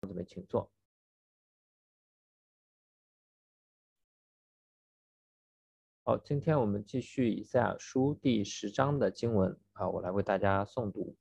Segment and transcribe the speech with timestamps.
[0.00, 0.70] 同志们请坐。
[6.04, 11.16] 好，今天我们继续以赛亚书第十章的经文啊，我来为大家诵读。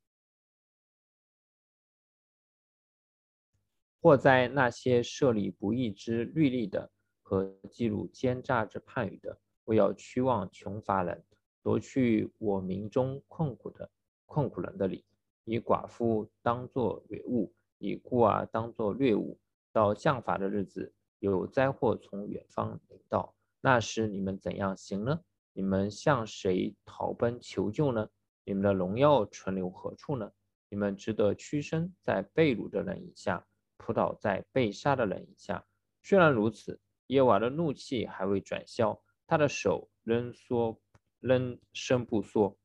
[4.00, 6.90] 或在那些设立不义之律例的
[7.24, 11.26] 和记录奸诈之判语的，我要驱望穷乏人，
[11.62, 13.90] 夺去我民中困苦的
[14.26, 15.04] 困苦人的理，
[15.44, 19.40] 以寡妇当作掠物，以孤儿当作掠物。
[19.72, 23.36] 到降罚的日子，有灾祸从远方临到。
[23.62, 25.22] 那时你们怎样行呢？
[25.54, 28.10] 你们向谁逃奔求救呢？
[28.44, 30.32] 你们的荣耀存留何处呢？
[30.70, 33.46] 你们值得屈身在被掳的人以下，
[33.78, 35.66] 扑倒在被杀的人以下。
[36.02, 40.80] 虽然如此，耶瓦的怒气还未转消，他的手仍缩，
[41.20, 42.58] 仍伸不缩。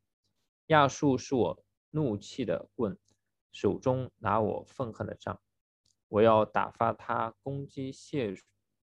[0.69, 2.97] 亚述是我怒气的棍，
[3.53, 5.41] 手中拿我愤恨的杖。
[6.09, 8.37] 我要打发他攻击亵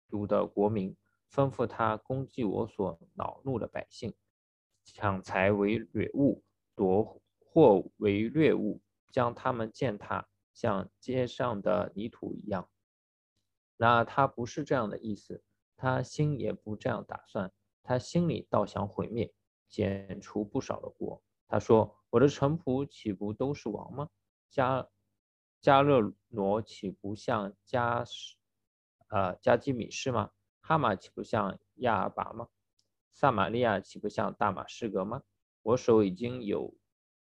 [0.09, 0.95] 渎的国民。
[1.29, 4.15] 吩咐他攻击我所恼怒的百姓，
[4.85, 6.41] 抢财为掠物，
[6.73, 12.69] 夺货为掠物，将他们践踏，像街上的泥土一样。
[13.75, 15.43] 那他不是这样的意思，
[15.75, 17.51] 他心也不这样打算，
[17.83, 19.33] 他心里倒想毁灭，
[19.67, 21.21] 剪除不少的国。
[21.49, 24.09] 他说：“我的臣仆岂不都是王吗？
[24.49, 24.87] 加
[25.61, 28.03] 加勒罗岂不像加
[29.09, 30.31] 呃加基米士吗？”
[30.61, 32.47] 哈马岂不像亚尔拔吗？
[33.13, 35.23] 撒玛利亚岂不像大马士革吗？
[35.63, 36.73] 我手已经有，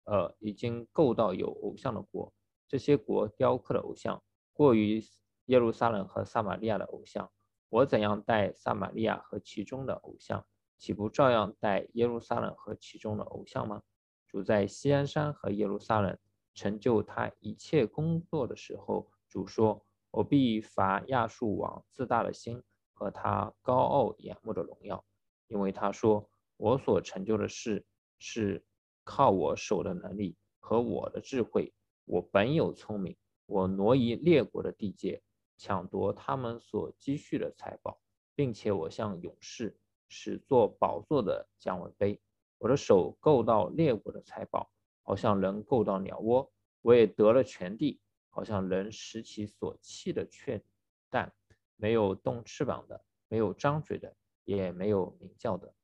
[0.05, 2.33] 呃，已经够到有偶像的国。
[2.67, 4.23] 这些国雕刻的偶像
[4.53, 5.03] 过于
[5.47, 7.31] 耶路撒冷和撒玛利亚的偶像。
[7.69, 10.47] 我怎样待撒玛利亚和其中的偶像，
[10.79, 13.83] 岂不照样待耶路撒冷和其中的偶像吗？
[14.27, 16.19] 主在锡安山和耶路撒冷
[16.55, 22.63] 成就他一切工作的时候，主说：“我必罚亚述王自大的心。”
[22.97, 25.05] 和他高傲眼目的荣耀，
[25.49, 27.85] 因为他说：“我所成就的事
[28.21, 28.65] 是
[29.03, 31.75] 靠我手的能力和我的智慧。
[32.05, 33.17] 我本有聪明，
[33.47, 35.21] 我挪移列国的地界，
[35.59, 37.99] 抢夺他们所积蓄的财宝，
[38.37, 39.77] 并且我向勇士
[40.09, 42.21] 使做宝座的降文碑。
[42.59, 44.71] 我的手够到列国的财宝，
[45.05, 46.53] 好像人够到鸟窝。
[46.83, 50.61] 我也得了全地，好像人拾其所弃的雀
[51.09, 51.33] 蛋。”
[51.77, 55.75] 没有动翅膀的，没有张嘴的，也没有鸣叫的，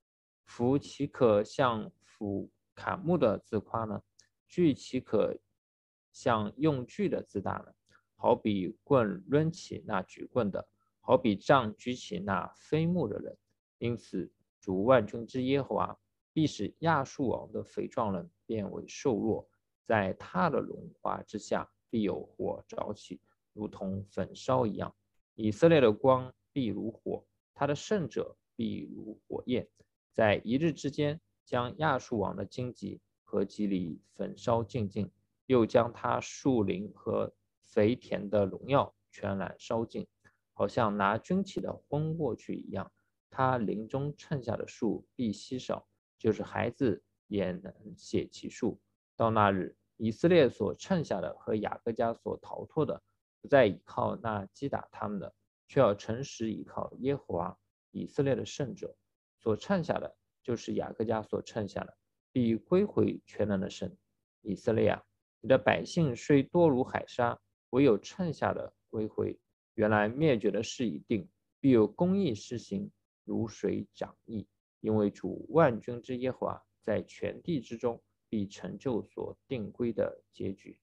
[0.45, 4.01] 夫岂可像斧砍木的自夸呢？
[4.47, 5.37] 锯岂可
[6.13, 7.75] 像用锯的自大呢？
[8.15, 10.67] 好比棍抡起那举棍的，
[11.01, 13.37] 好比杖举起那飞木的人。
[13.79, 15.99] 因此，主万军之耶和华
[16.33, 19.49] 必使亚述王的肥壮人变为瘦弱，
[19.85, 23.21] 在他的荣华之下必有火着起，
[23.53, 24.93] 如同焚烧一样。
[25.37, 27.25] 以色列的光必如火，
[27.55, 29.69] 他的圣者必如火焰，
[30.13, 35.09] 在一日之间将亚述王的荆棘和基里焚烧尽尽，
[35.47, 37.33] 又将他树林和
[37.63, 40.05] 肥田的荣耀全然烧尽，
[40.53, 42.91] 好像拿军旗的轰过去一样。
[43.31, 45.87] 他林中剩下的树必稀少，
[46.19, 48.79] 就是孩子也能写其数。
[49.17, 53.03] 到那日，以色列所剩下的和雅各家所逃脱的。
[53.43, 55.35] 不再依靠那击打他们的，
[55.67, 57.59] 却要诚实依靠耶和华
[57.91, 58.95] 以色列的圣者
[59.39, 61.97] 所剩下的，就是雅各家所剩下的，
[62.33, 63.97] 必归回全能的神。
[64.43, 65.03] 以色列啊，
[65.41, 67.41] 你的百姓虽多如海沙，
[67.71, 69.41] 唯有剩下的归回。
[69.73, 71.27] 原来灭绝的事已定，
[71.61, 72.91] 必有公义施行，
[73.25, 74.47] 如水涨溢。
[74.81, 80.79] 因为主万军之耶和华在全地之中必成就所定规的结局。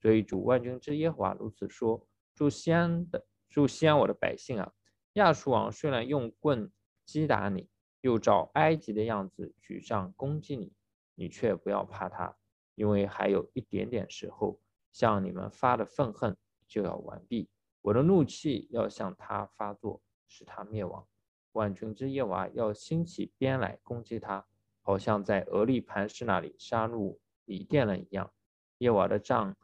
[0.00, 4.72] 所以主万军之耶和华如此说：住西安的，住西安我的百姓啊！
[5.14, 6.70] 亚述王虽然用棍
[7.04, 7.68] 击打你，
[8.02, 10.72] 又照埃及的样子举杖攻击你，
[11.14, 12.36] 你却不要怕他，
[12.74, 14.60] 因为还有一点点时候，
[14.92, 16.36] 向你们发的愤恨
[16.68, 17.48] 就要完毕，
[17.80, 21.08] 我的怒气要向他发作，使他灭亡。
[21.52, 24.46] 万军之耶和华要兴起鞭来攻击他，
[24.86, 28.32] 好像在俄利磐石那里杀戮以甸人一样。
[28.78, 29.56] 耶和华的杖。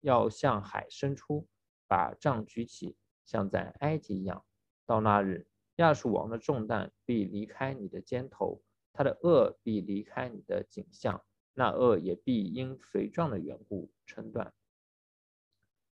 [0.00, 1.48] 要向海伸出，
[1.88, 2.94] 把杖举起，
[3.24, 4.44] 像在埃及一样。
[4.84, 5.46] 到那日，
[5.76, 8.60] 亚述王的重担必离开你的肩头，
[8.92, 11.24] 他的恶必离开你的颈项，
[11.54, 14.52] 那恶也必因肥壮的缘故撑断。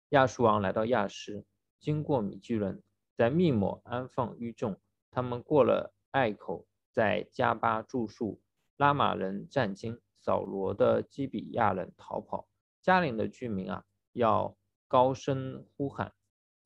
[0.08, 1.44] 亚述王来到亚什，
[1.78, 2.82] 经过米居人，
[3.14, 4.80] 在密抹安放于众。
[5.12, 8.40] 他们过了隘口，在加巴住宿。
[8.76, 12.48] 拉玛人战惊，扫罗的基比亚人逃跑。
[12.80, 13.84] 加林的居民啊！
[14.12, 14.56] 要
[14.88, 16.12] 高声呼喊，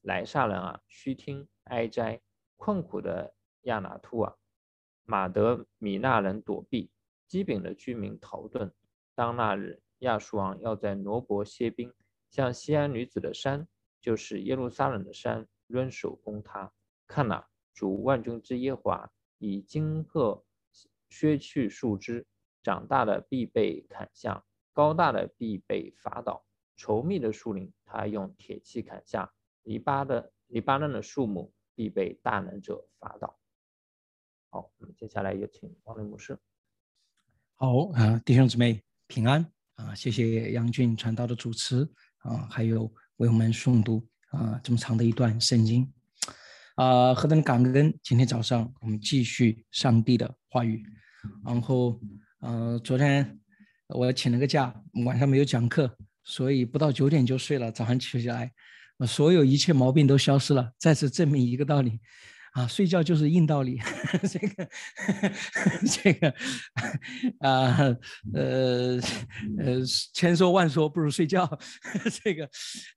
[0.02, 2.22] 莱萨人啊，须听哀哉！
[2.56, 4.36] 困苦的亚拿突啊，
[5.04, 6.90] 马德米纳人躲避，
[7.26, 8.70] 基丙的居民逃遁。
[9.16, 11.92] 当那日，亚述王要在挪伯歇兵，
[12.30, 13.66] 向西安女子的山，
[14.00, 16.72] 就是耶路撒冷的山，抡手攻他。
[17.08, 20.44] 看哪，主万军之耶和华以荆鹤
[21.08, 22.26] 削去树枝，
[22.62, 26.44] 长大的必被砍下，高大的必被伐倒。
[26.76, 29.32] 稠密的树林，他用铁器砍下；
[29.62, 33.38] 黎巴的黎巴嫩的树木必被大能者伐倒。
[34.50, 36.36] 好，那么接下来有请王雷牧师。
[37.54, 39.94] 好啊，弟兄姊妹平安啊！
[39.94, 41.88] 谢谢杨俊传道的主持
[42.18, 45.88] 啊，还有为我们诵读啊这么长的一段圣经
[46.74, 47.96] 啊，何等感恩！
[48.02, 50.84] 今天早上我们继续上帝的话语，
[51.44, 52.00] 然后
[52.40, 53.38] 呃，昨天
[53.88, 54.74] 我请了个假，
[55.04, 55.96] 晚上没有讲课。
[56.24, 58.50] 所以不到九点就睡了，早上起来，
[59.06, 60.72] 所有一切毛病都消失了。
[60.78, 62.00] 再次证明一个道理，
[62.54, 63.78] 啊，睡觉就是硬道理。
[64.30, 64.70] 这个，
[66.02, 66.34] 这个，
[67.40, 67.76] 啊，
[68.32, 68.98] 呃，
[69.58, 69.80] 呃，
[70.14, 71.46] 千说万说不如睡觉。
[72.22, 72.48] 这个，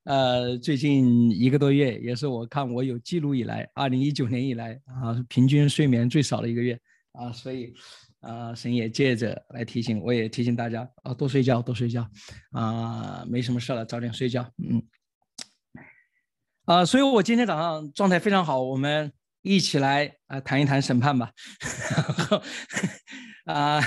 [0.06, 6.80] 呃，最近一个多月也是我看我有记录以来，二零一九年以来啊，平均睡眠最少的一个月
[7.12, 7.74] 啊，所以。
[8.20, 12.06] 啊，神也借着来提醒，我也提醒大家啊，多睡觉，多睡觉，
[12.52, 14.82] 啊，没什么事了，早点睡觉，嗯，
[16.66, 19.14] 啊，所以我今天早上状态非常好，我们
[19.48, 21.32] 一起来啊谈一谈审判吧，
[23.46, 23.82] 啊，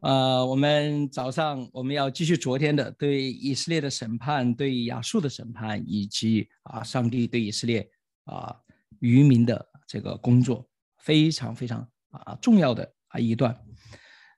[0.00, 7.90] 呃，我们早上我们要继续昨天的对以色列的审判，对亚述的审判，以及啊上帝对以色列
[8.24, 8.54] 啊
[9.00, 10.68] 渔民的这个工作，
[10.98, 12.92] 非常非常啊重要的。
[13.08, 13.56] 啊，一段，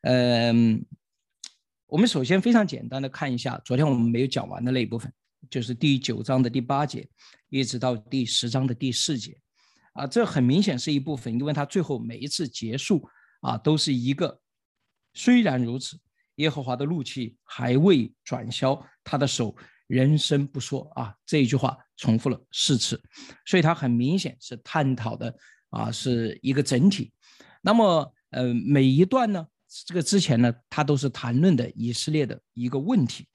[0.03, 0.85] 嗯，
[1.87, 5.11] 我们首先非常简单的看一下昨天我们没有讲完的那一部分，
[5.49, 7.09] 就是第九章的第八节，
[7.49, 9.41] 一直到第十章的第四节，
[9.99, 13.07] 啊，这很明显是一部分，因为它最后每一次结束
[13.41, 14.41] 啊，都是一个，
[15.13, 15.99] 虽然如此，
[16.37, 19.55] 耶和华的怒气还未转消，他的手
[19.87, 23.03] 人生不说啊，这一句话重复了四次，
[23.45, 25.37] 所以他很明显是探讨的
[25.71, 27.13] 啊，是一个整体，
[27.61, 28.15] 那么。
[28.31, 29.47] 呃，每一段呢，
[29.87, 33.27] 这个之前呢，他都是谈论的以色列的一个问题。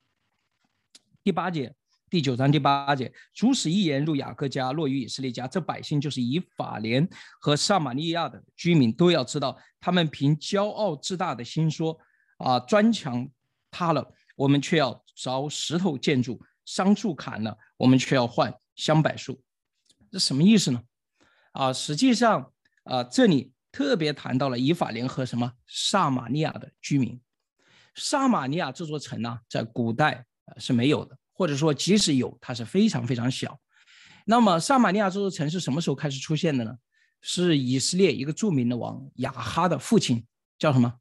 [1.24, 1.74] 第八节，
[2.14, 7.10] 第九章第八节，主使一言入雅各家，落于以色列家，这百姓就是以法莲
[7.42, 11.98] 和撒玛利亚的居民都要知道，他们凭骄傲自大的心说：
[12.38, 13.28] 啊，砖墙
[13.72, 16.36] 塌了，我们却要凿石头建筑；
[16.68, 19.42] 桑树砍了，我们却要换香柏树。
[20.12, 20.84] 这什么意思呢？
[21.54, 23.52] 啊，实际上啊，这里。
[23.72, 27.20] 特别谈到了以法莲和什么撒玛利亚的居民，
[27.96, 30.28] 撒玛利亚这座城呢，在古代
[30.58, 33.60] 是没有的，或者说即使有，它是非常非常小。
[34.26, 36.74] 那么撒玛利亚这座城是什么时候开始出现的呢？
[37.22, 40.26] 是以色列一个著名的王亚哈的父亲
[40.58, 40.94] 叫什么？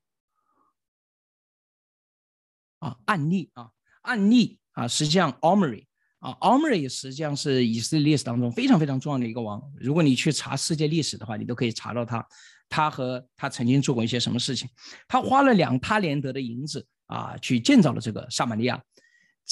[2.78, 3.70] 啊，暗利啊，
[4.02, 5.86] 暗利啊，实际上 Omri。
[6.18, 9.60] 啊，Omri 实际上是以色列历史当中非常非常重要的一个王。
[9.74, 12.24] 如果你去查世界历史的话，你都可以查到他，
[12.68, 14.68] 他和他曾经做过一些什么事情。
[15.08, 18.80] 他花了两他连德的银子啊，去建造了这个撒玛利亚。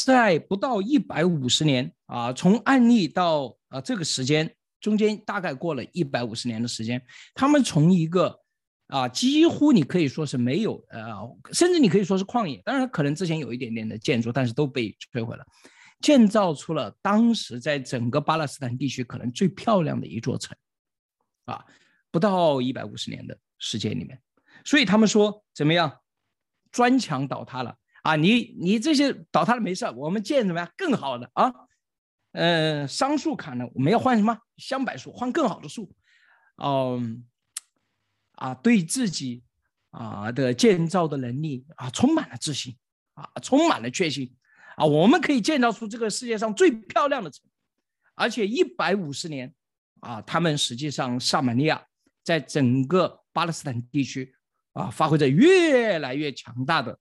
[0.05, 7.03] 在不到一百五十年啊，从案例到啊这个时间中间大概过了一百五十年的时间，
[7.35, 8.41] 他们从一个
[8.87, 11.15] 啊几乎你可以说是没有呃，
[11.53, 15.45] 甚至你可以说是旷野，当然可能之前有一点点的建筑，但是都被摧毁了。
[16.01, 20.57] 建造出了当时在整个巴勒斯坦地区可能最漂亮的一座城，
[21.45, 21.63] 啊，
[22.11, 24.19] 不到一百五十年的时间里面，
[24.65, 26.01] 所以他们说怎么样，
[26.73, 31.53] 砖墙倒塌了啊，你你这些倒塌了没事，我们建怎么样更好的啊，
[32.33, 34.39] 呃，桑树砍了，我们要换什么？
[34.57, 35.93] 香柏树，换更好的树，
[36.57, 37.25] 嗯，
[38.33, 39.43] 啊，对自己
[39.91, 42.77] 啊的建造的能力啊充满了自信
[43.15, 44.35] 啊，充满了确信。
[44.77, 47.45] 啊，我们可以建造出这个世界上最漂亮的城，
[48.15, 49.53] 而且一百五十年，
[50.01, 51.85] 啊，他们实际上萨满利亚
[52.23, 54.35] 在整个巴勒斯坦地区
[54.73, 56.99] 啊，发挥着越来越强大的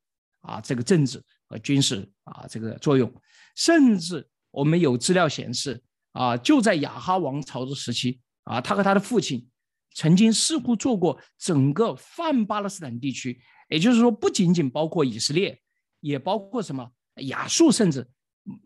[0.49, 3.11] 啊这个政治和军事啊这个作用，
[3.55, 9.47] 甚至我们有资料显示啊，就在亚哈王朝的时期啊，他和他的父亲
[9.93, 13.39] 曾经似乎做过整个泛巴勒斯坦地区，
[13.69, 15.59] 也就是说，不仅仅包括以色列，
[15.99, 16.91] 也包括什么？
[17.27, 18.07] 亚述甚至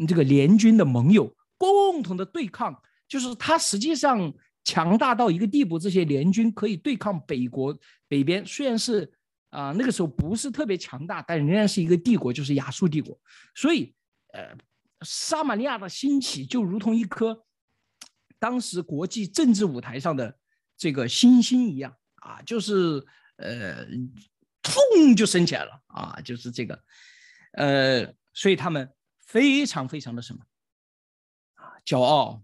[0.07, 4.31] 这个联军的盟友共同的对抗，就是他实际上
[4.63, 7.75] 强大到一个地步，这些联军可以对抗北国
[8.07, 9.11] 北边，虽然是
[9.53, 13.17] 啊那个时候不是特别强大，但仍然是一个帝国，就是亚述帝国。
[13.53, 13.93] 所以，
[14.33, 14.55] 呃，
[15.01, 17.45] 撒玛利亚的兴起就如同一颗
[18.39, 20.37] 当时国际政治舞台上的
[20.75, 23.05] 这个星星一样啊，就是
[23.37, 23.85] 呃，
[24.63, 26.83] 砰就升起来了啊，就是这个，
[27.53, 30.43] 呃，所以他们非常非常的什么
[31.53, 32.43] 啊，骄傲，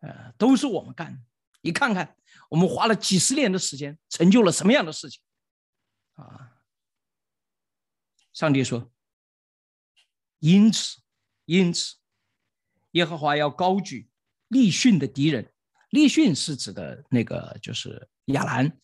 [0.00, 1.20] 呃，都是我们干的。
[1.62, 2.16] 你看看，
[2.48, 5.20] 我们花了几十年的时间，成就了什么样的事情
[6.20, 6.52] 啊？
[8.32, 8.90] 上帝说，
[10.38, 11.00] 因此，
[11.44, 11.96] 因此，
[12.92, 14.08] 耶和华要高举。
[14.48, 15.48] 利逊的敌人，
[15.90, 18.76] 利逊是指的那个就是亚兰，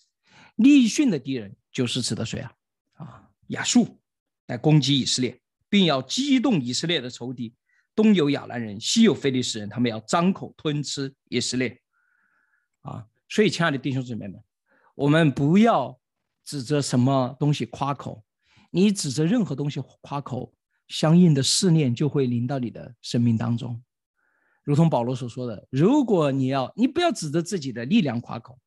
[0.54, 2.54] 利逊的敌人就是指的谁啊？
[2.92, 4.00] 啊，亚述
[4.46, 7.52] 来攻击以色列，并要激动以色列的仇敌，
[7.96, 11.82] 东有亚兰人，西有非利士人，他们要张口吞吃以色列。
[12.82, 14.40] 啊，所以亲爱的弟兄姊妹们，
[14.94, 15.98] 我们不要
[16.46, 18.24] 指着什么东西夸口，
[18.70, 20.54] 你指着任何东西夸口，
[20.86, 23.82] 相应的试炼就会临到你的生命当中。
[24.62, 28.58] 如同保罗所说的，如果你要，你不要指着自己的力量夸口，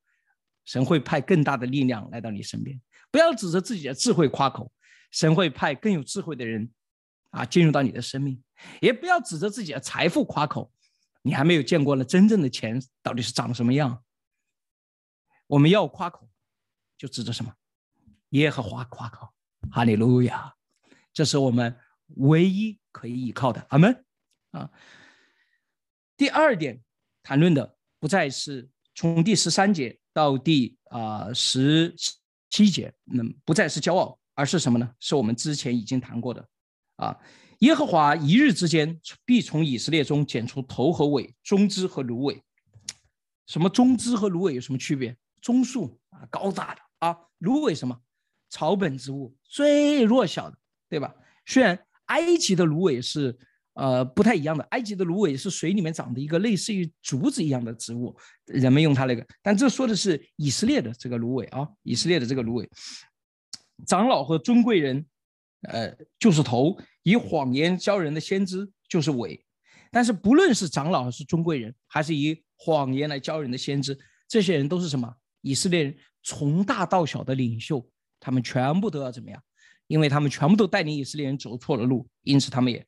[0.66, 2.78] 神会派更大的力量来到你身边；
[3.10, 4.72] 不要指着自己的智慧夸口，
[5.12, 6.70] 神会派更有智慧的人
[7.30, 8.36] 啊进入到你的生命；
[8.82, 10.70] 也不要指着自己的财富夸口，
[11.22, 14.04] 你还没有见过了真正的钱到底是长什么样。
[15.48, 16.30] 我们要夸口，
[16.98, 17.54] 就指着什么？
[18.30, 19.28] 耶和华夸口，
[19.72, 20.54] 哈利路亚，
[21.14, 21.76] 这是我们
[22.18, 23.66] 唯一可以依靠的。
[23.70, 24.06] 阿门
[24.52, 24.70] 啊。
[26.16, 26.82] 第二点
[27.24, 31.96] 谈论的不再是从第十三节到第啊十
[32.50, 34.94] 七节，那不再是骄傲，而是什么呢？
[35.00, 36.48] 是我们之前已经谈过的
[36.98, 37.18] 啊，
[37.60, 42.44] 耶和华一日之间必从以色列中剪出头和尾、中枝和芦苇。
[43.48, 45.18] 什么中枝和芦苇有什么区别？
[45.42, 48.00] 棕树啊，高大的啊，芦苇什么？
[48.50, 50.58] 草本植物，最弱小的，
[50.90, 51.14] 对吧？
[51.46, 53.38] 虽然埃及的芦苇是。
[53.76, 54.64] 呃，不太一样的。
[54.72, 58.14] 埃及的芦苇是水里面长的一个类似于竹子一样的植物，
[58.44, 59.26] 人们用它那个。
[59.42, 62.70] 但这说的是以色列的这个芦苇啊，以色列的这个芦苇。
[63.88, 65.06] 长老和尊贵人，
[65.62, 69.46] 呃，就是头；以谎言教人的先知就是尾。
[69.92, 75.10] 但是不论是长老还是尊贵人，还是以谎言来教人的先知，这些人都是什么？
[75.40, 77.90] 以色列人从大到小的领袖，
[78.20, 79.42] 他们全部都要怎么样？
[79.88, 82.86] 因为他们全部都带领以色列人走错了路，因此他们也。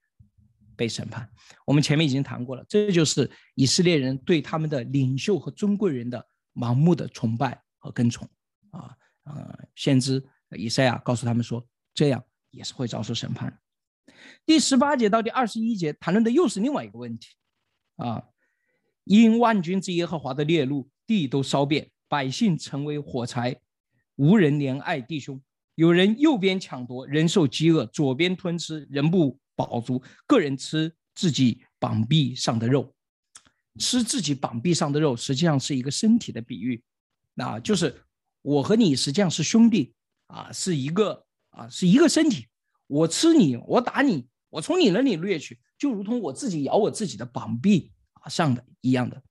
[0.74, 1.30] 被审判，
[1.64, 8.28] 我们前面已经谈过了，这就是以色列人对他们的领袖和尊贵人的盲目的崇拜和跟从
[8.72, 8.96] 啊
[9.26, 10.24] 呃，先知
[10.58, 13.60] 以赛亚告诉他们说，这样也是会遭受审判。
[14.44, 17.28] 第十八节到第二十一节谈论的又是另外一个问题
[17.98, 18.24] 啊，
[19.04, 23.56] 因万军之耶和华的烈怒，地都烧遍，百姓成为火柴，
[24.16, 25.42] 无人怜爱弟兄，
[25.76, 29.40] 有人右边抢夺，人受饥饿，左边吞吃，人不。
[29.54, 32.96] 饱足，个人吃自己膀臂上的肉，
[33.78, 36.82] 吃自己膀臂上的肉，实际上是一个身体的比喻，
[37.36, 38.02] 那就是
[38.42, 39.94] 我和你实际上是兄弟
[40.28, 42.48] 啊，是一个啊，是一个身体。
[42.88, 49.22] 我吃你，我打你，我从你那里掠取，就如同我自己咬我自己的膀臂啊上的一样的。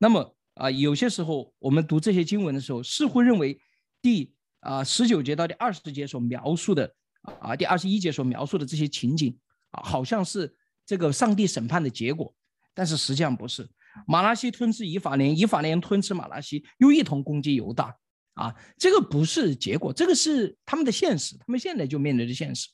[0.00, 3.60] 那么啊，有些时候我们读这些经文的时候，似乎认为
[4.02, 6.94] 第啊十九节到第二十节所描述的
[7.40, 9.36] 啊，第二十一节所描述的这些情景。
[9.70, 12.34] 啊，好像是这个上帝审判的结果，
[12.72, 13.68] 但是实际上不是。
[14.06, 17.94] 马拉西吞吃以法莲，以法莲吞吃马拉西，又一同攻击犹大。
[18.32, 22.68] 啊，这个不是结果，这个是他们的现实，他们现在就面对着现实。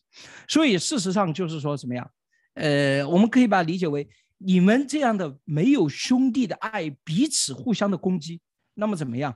[0.47, 2.09] 所以事实上就是说什么呀？
[2.52, 8.40] 呃，我们可以把它理解为你们这样的没有兄弟的爱，彼此互相的攻击，
[8.75, 9.35] 那么怎么样？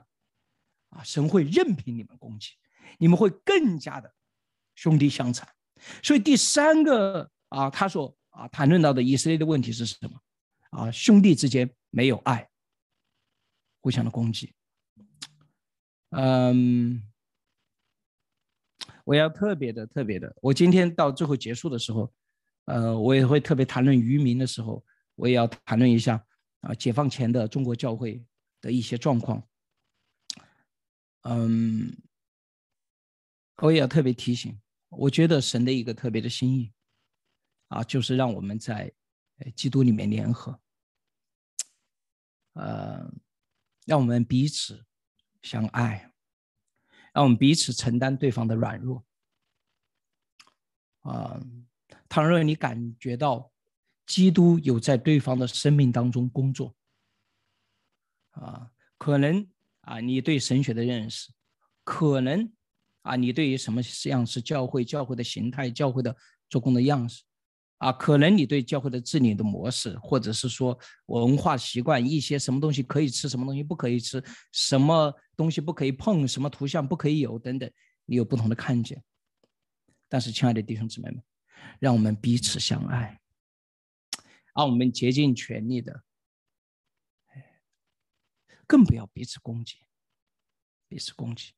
[0.89, 2.51] 啊，神会任凭你们攻击，
[2.97, 4.13] 你们会更加的
[4.75, 5.47] 兄弟相残。
[6.03, 7.29] 所以第三个。
[7.49, 10.21] 啊，他说啊，谈论到的以色列的问题是什么？
[10.69, 12.47] 啊，兄弟之间没有爱，
[13.81, 14.53] 互相的攻击。
[16.11, 17.01] 嗯，
[19.03, 22.13] 我要特别的、特别的，我今天到最后结束的时候，
[22.65, 26.23] 呃，我也会特别谈论渔民的时候，我也要谈论一下
[26.61, 28.23] 啊，解放前的中国教会
[28.61, 29.43] 的一些状况。
[31.23, 31.95] 嗯，
[33.57, 34.59] 我也要特别提醒，
[34.89, 36.71] 我觉得神的一个特别的心意。
[37.67, 38.91] 啊，就是让我们在
[39.55, 40.59] 基督里面联合，
[42.53, 43.13] 呃，
[43.85, 44.83] 让我们彼此
[45.43, 46.11] 相爱，
[47.13, 49.05] 让我们彼此承担对方的软弱。
[51.01, 51.39] 啊，
[52.09, 53.51] 倘若你感觉到
[54.07, 56.75] 基督有在对方的生命当中工作，
[58.31, 59.47] 啊，可能
[59.81, 61.31] 啊，你对神学的认识，
[61.83, 62.51] 可能
[63.01, 66.15] 啊，你对于什么样是教会、教会的形态、教会的
[66.49, 67.23] 做工的样式。
[67.77, 74.21] 啊，可能你对教会的治理的模式，或者是说文化习惯，一些什么东西可以吃，什么东西不可以吃，
[74.51, 77.71] 什么东西不可以碰，什么图像不可以有等等，
[78.05, 79.01] 你有不同的看见。
[80.09, 81.23] 但是，亲爱的弟兄姊妹们，
[81.79, 83.17] 让我们彼此相爱，
[84.53, 86.03] 让我们竭尽全力的，
[88.69, 89.77] 更不要彼此攻击，
[90.87, 91.53] 彼此攻击，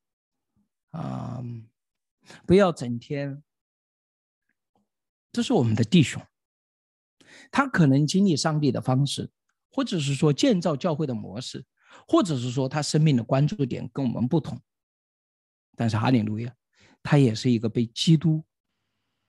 [0.91, 1.43] 啊，
[2.47, 3.43] 不要整天。
[5.33, 6.25] 这是我们的弟兄，
[7.51, 9.29] 他可能经历上帝的方式，
[9.69, 11.65] 或者是说建造教会的模式，
[12.07, 14.61] 或者是说他生命的关注点跟我们不同，
[15.75, 16.55] 但是哈利路亚。
[17.03, 18.45] 他也是一个被基督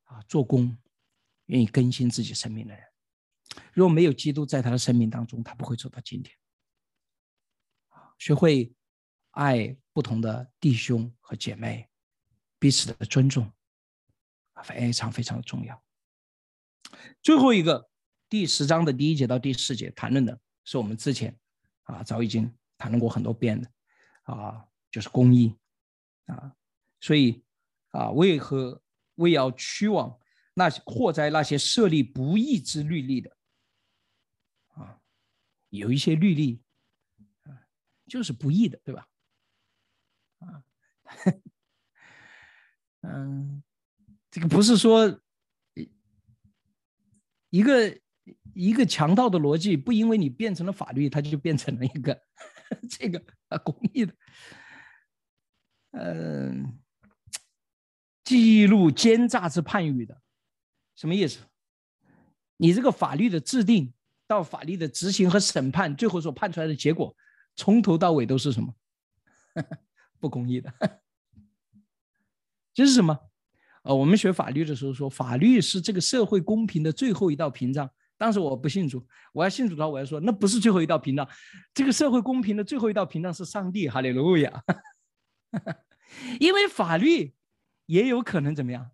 [0.05, 0.79] 啊做工，
[1.47, 2.85] 愿意更新自己生命的人。
[3.73, 6.37] 如果没有基督在他的生命当中，他不会走到今天。
[8.23, 8.73] 学会
[9.33, 11.88] 爱不同的弟兄和姐妹，
[12.61, 13.52] 彼此的尊重
[14.62, 15.83] 非常非常的重要。
[17.21, 17.91] 最后一个
[18.29, 21.37] 第十章的第一节到第四节谈论的是我们之前
[21.83, 23.69] 啊早已经谈论过很多遍的
[24.23, 25.59] 啊，就是公益
[26.26, 26.55] 啊，
[27.00, 27.43] 所以。
[27.91, 28.81] 啊，为何
[29.17, 30.19] 为要驱往
[30.55, 33.37] 那些祸灾那些设立不义之律例的？
[34.69, 34.99] 啊，
[35.69, 36.62] 有一些律例，
[38.07, 39.07] 就是不义的，对吧？
[40.39, 40.65] 啊，
[43.03, 43.63] 嗯，
[44.31, 45.21] 这个不是说
[47.51, 48.01] 一个
[48.55, 52.23] 一个强盗的逻辑，不因为你变成了法律，它就变成了一个
[52.89, 54.15] 这个啊公益的，
[55.93, 56.79] 嗯。
[58.25, 60.23] 记录奸诈之判语的，
[60.95, 61.41] 什么意思？
[62.57, 63.93] 你这个法律的制定
[64.29, 67.15] 到法律的执行和审判，最后所判出来的结果，
[67.57, 68.75] 从头到尾都是什么？
[70.21, 70.73] 不公义的。
[72.73, 73.19] 这是什么？
[73.83, 77.91] 呃，我们学法律的时候说，法律是这个社会公平的最后一道屏障。
[78.17, 81.29] 当时我不信主，我要信主的话，我要说，那不是最后一道屏障，
[81.75, 83.89] 这个社会公平的最后一道屏障是上帝。
[83.89, 84.63] 哈利路亚。
[86.41, 87.35] 因为法律。
[87.87, 88.93] 也有可能怎么样？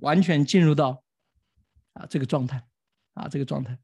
[0.00, 1.04] 完全进入到
[1.92, 2.66] 啊这个状态，
[3.12, 3.78] 啊这个状态。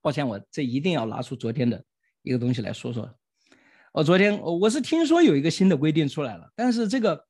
[0.00, 1.84] 抱歉，我这一定要拿出昨天的
[2.28, 3.08] 一个东西来说说。
[3.92, 7.24] 我昨天我是听说有一个新的规定出来了，但是这个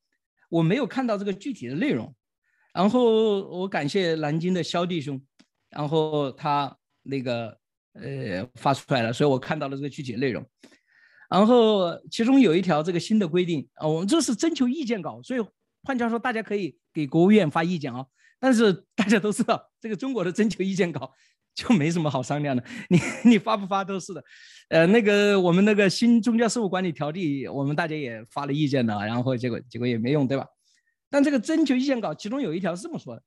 [0.49, 2.15] 我没有看到这个具体的内容。
[2.75, 5.21] 然后我感谢南京的肖弟兄，
[5.71, 7.57] 然后他那个
[7.95, 10.45] 呃发出来了，所以我看到了这个具体的内容。
[11.31, 15.41] 然后其中有一条这个新的规定啊，我们这是征求意见稿，所以。
[15.85, 18.05] 换句话说，大家可以给国务院发意见啊，
[18.41, 21.15] 但是大家都知道，这个中国的征求意见稿
[21.69, 24.23] 就没什么好商量的， 你你发不发都是的。
[24.69, 30.47] 呃，那个我们那个新宗教事务管理条例，我们大家也发了意见的，然后结果结果也没用，对吧？
[31.11, 33.23] 但这个征求意见稿其中有一条是这么说的：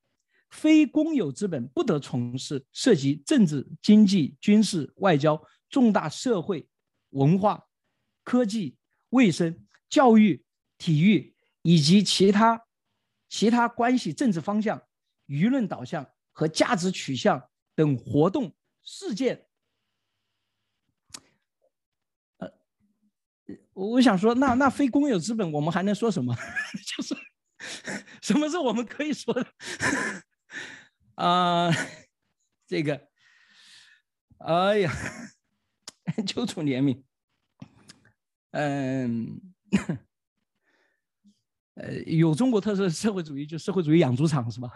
[0.51, 6.65] 非公有资本不得从事涉及政治、经济、军事、外交、重大社会、
[7.09, 7.61] 文化、
[8.23, 8.77] 科技、
[9.09, 10.43] 卫生、教育、
[10.77, 11.35] 体育。
[11.63, 12.59] 以及其他
[13.29, 14.81] 其他关系、政治方向、
[15.27, 17.39] 舆论导向和价值取向
[17.81, 19.47] 等活动事件，
[22.37, 22.53] 呃，
[23.73, 26.35] 我想说，那那非公有资本，我们还能说什么？
[26.95, 27.15] 就是
[28.21, 29.47] 什么是我们可以说的？
[31.15, 31.71] 啊，
[32.67, 33.09] 这个，
[34.37, 34.93] 哎呀，
[36.27, 37.01] 求主怜悯，
[38.51, 39.41] 嗯。
[41.75, 44.69] 呃，有中国特色社会主义，就社会主义养猪场是吧？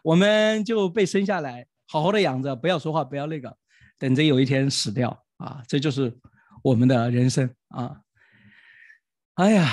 [0.06, 3.58] 我们就被生下来，好好的养着，不要说话，不要那个，
[3.98, 5.64] 等着有一天死掉啊！
[5.66, 6.16] 这就是
[6.62, 8.02] 我们的人生啊！
[9.34, 9.68] 哎呀，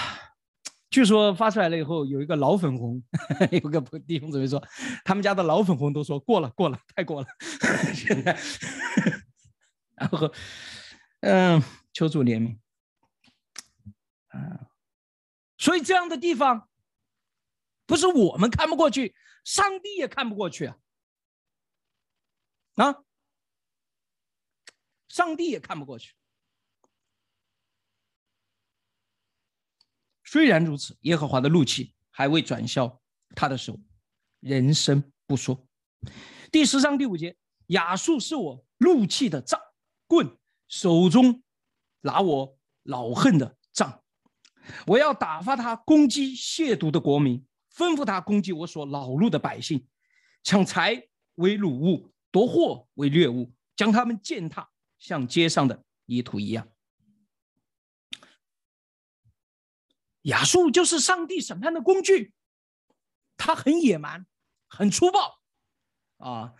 [0.89, 3.04] 据说发出来了以后，有一个老粉红，
[3.52, 4.60] 有个弟兄姊妹说，
[5.06, 7.28] 他们家的老粉红都说过了，过了，太过了。
[7.93, 8.36] 现在，
[9.93, 10.34] 然后，
[11.22, 11.62] 嗯，
[11.93, 12.58] 求主怜悯，
[14.30, 14.65] 啊。
[15.60, 16.67] 所以这样的地方，
[17.86, 20.78] 不是我们看不过去，上帝也看不过去啊！
[22.76, 23.04] 啊，
[25.08, 26.15] 上帝也看不过去。
[30.24, 33.02] 虽然如此，耶和华的怒气还未转消，
[33.36, 33.80] 他的手
[34.39, 35.67] 人生不说。
[36.52, 39.62] 第十章第五节，亚述是我怒气的杖
[40.08, 41.43] 棍，手中
[42.02, 44.04] 拿我恼恨的杖。
[44.88, 49.88] 我要打发他攻击亵渎的国民，吩咐他攻击我所恼怒的百姓，
[50.44, 56.68] 抢财为掳物，夺货为掠物，将他们践踏，像街上的泥土一样。
[60.24, 62.34] 亚述就是上帝审判的工具，
[63.36, 64.26] 他很野蛮，
[64.70, 65.42] 很粗暴
[66.18, 66.54] 啊。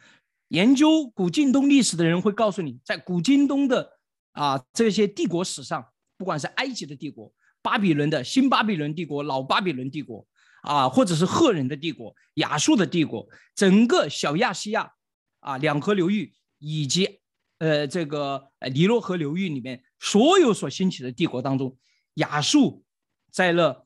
[0.50, 4.00] 研究古近东历史的人会告诉你，在古近东的
[4.34, 10.28] 啊这些帝国史上，不管是埃及的帝国、巴比伦的新巴比伦帝国、老巴比伦帝国
[10.64, 14.92] 啊，或者是赫人的帝国、亚述的帝国，整个小亚细亚
[15.40, 17.22] 啊两河流域以及
[17.60, 21.78] 呃这个尼罗河流域里面所有所兴起的帝国当中，
[22.16, 22.84] 亚述
[23.32, 23.86] 在了。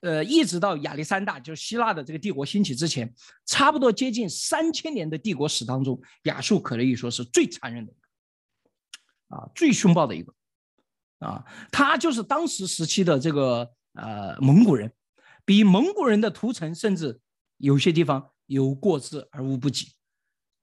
[0.00, 3.12] 呃，一直到亚历山大，就是希腊的这个帝国兴起之前，
[3.46, 7.92] 差不多接近三千年的帝国史当中，亚述可以说是最残忍的，
[9.28, 10.32] 啊，最凶暴的一个，
[11.18, 14.92] 啊，他就是当时时期的这个呃蒙古人，
[15.46, 17.18] 比蒙古人的屠城甚至
[17.56, 19.94] 有些地方有过之而无不及，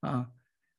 [0.02, 0.30] 啊，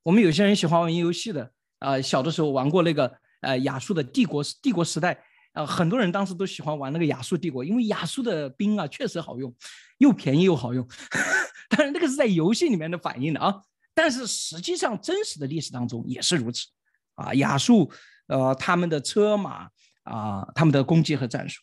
[0.04, 5.24] 我们有些人喜欢玩游戏的，啊，小的时候玩过那个呃亚述的帝国帝国时代。
[5.54, 9.54] 啊，很多人当时都喜欢玩那个亚述帝国，因为亚述的兵啊确实好用，
[9.98, 10.84] 又便宜又好用。
[11.70, 13.62] 当然，那个是在游戏里面的反应的啊。
[13.94, 16.66] 但是实际上，真实的历史当中也是如此
[17.14, 17.32] 啊。
[17.34, 17.88] 亚述，
[18.26, 19.68] 呃，他们的车马
[20.02, 21.62] 啊，他们的攻击和战术，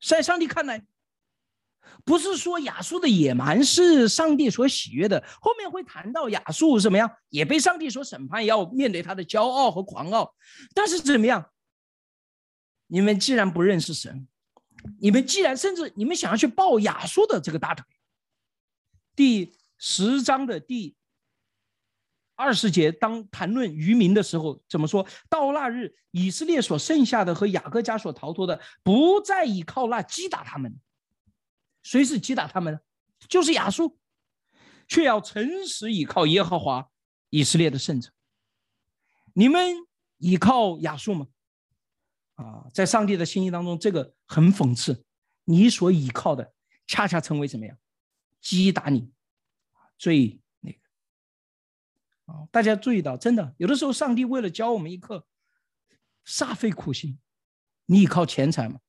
[0.00, 0.82] 在上帝看来，
[2.04, 5.22] 不是说亚述的野蛮是上帝所喜悦的。
[5.40, 10.34] 后面会谈到亚述怎么样，也被上帝所审判，要面对他的骄傲和狂傲。
[10.74, 11.50] 但是怎么样？
[12.88, 14.28] 你们既然不认识神，
[15.00, 17.84] 你们既然甚至你们想要去抱亚述的这个大腿，
[19.16, 20.94] 第十章的第
[22.36, 30.78] 二十节，当谈论渔民的时候，怎么说到那日，以色列所剩下的和雅各家所逃脱的，不再依靠那击打他们，
[31.86, 32.80] 谁是击打他们呢？
[33.28, 33.96] 就是亚述，
[34.88, 36.90] 却要诚实依靠耶和华
[37.30, 38.10] 以色列的圣者。
[39.34, 39.86] 你们
[40.18, 41.28] 依靠亚述吗？
[42.34, 45.04] 啊，在上帝的心意当中，这个很讽刺。
[45.44, 46.52] 你所依靠的，
[46.88, 47.78] 恰恰成为怎么样，
[48.40, 49.12] 击打你，
[49.96, 50.78] 最那个。
[52.24, 55.24] 啊，大家注意到，真的，有的时候上帝为了教我们一课，
[56.26, 57.20] 煞费苦心。
[57.84, 58.80] 你依靠钱财吗？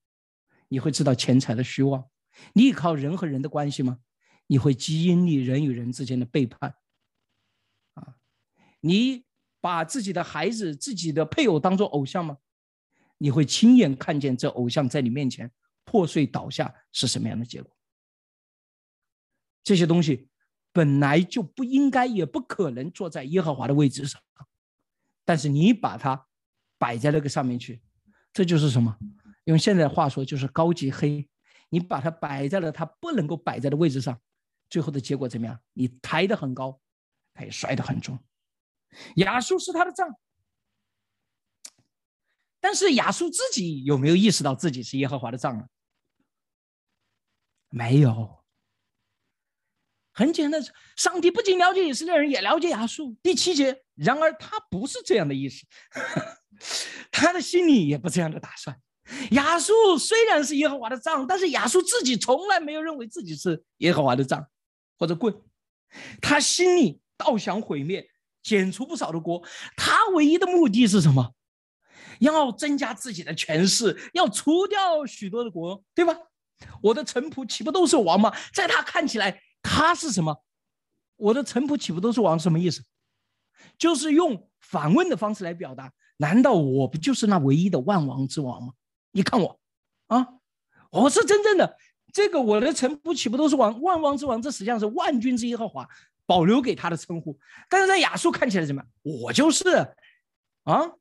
[0.69, 2.09] 你会知道钱财的虚妄。
[2.53, 3.99] 你依靠人和人的关系吗？
[4.47, 6.75] 你会经历人与人之间的背叛。
[7.95, 8.17] 啊，
[8.79, 9.25] 你
[9.59, 12.37] 把自己的孩子、自己的配偶当做偶像吗？
[13.17, 15.51] 你会亲眼看见这偶像在你面前
[15.83, 17.75] 破碎倒下是什么样的结果？
[19.63, 20.29] 这些东西
[20.71, 24.21] 本来就不应该也不可能坐在耶和华的位置上，
[25.25, 26.27] 但是你把它
[26.77, 27.81] 摆在那个上面去，
[28.31, 28.97] 这就是什么？
[29.45, 31.27] 用现在话说就是高级黑。
[31.69, 34.19] 你把它摆在了它不能够摆在的位置上，
[34.69, 35.59] 最后的结果怎么样？
[35.73, 36.79] 你抬得很高，
[37.33, 38.17] 它也摔得很重。
[39.17, 40.17] 亚述是他的账。
[42.59, 45.67] 但是亚述自己有没有意识到自己是耶和华的账呢？
[47.69, 48.43] 没有。
[50.13, 50.59] 很简单，
[50.95, 53.15] 上帝不仅了解以色列人，也了解亚述。
[53.21, 55.63] 第七节，然而他不是这样的意思，
[57.11, 58.81] 他的心里也不这样的打算。
[59.31, 64.45] 亚述虽然是耶和华的杖，但是亚述自己从来没有认为自己是耶和华的杖
[64.97, 65.33] 或者棍，
[66.21, 68.07] 他心里倒想毁灭、
[68.43, 69.41] 剪除不少的国。
[69.75, 71.33] 他唯一的目的是什么？
[72.19, 76.13] 要增加自己的权势，要除掉许多的国，对吧？
[76.81, 78.35] 我的臣仆岂不都是王吗？
[78.53, 80.43] 在他看起来，他是什么？
[81.15, 82.39] 我的臣仆岂不都是王？
[82.39, 82.83] 什么意思？
[83.77, 88.73] 就是用反问的方式来表达：难道我不就是那唯一的万王之王吗？
[89.17, 89.59] 你看我，
[90.05, 90.27] 啊，
[90.91, 91.75] 我是真正的
[92.13, 93.81] 这个我的臣不岂不都是王？
[93.81, 95.89] 万王之王，这实际上是万军之耶和华
[96.27, 97.35] 保留给他的称呼。
[97.67, 98.87] 但是在亚述看起来怎么样？
[99.01, 99.69] 我就是
[100.65, 100.91] 啊。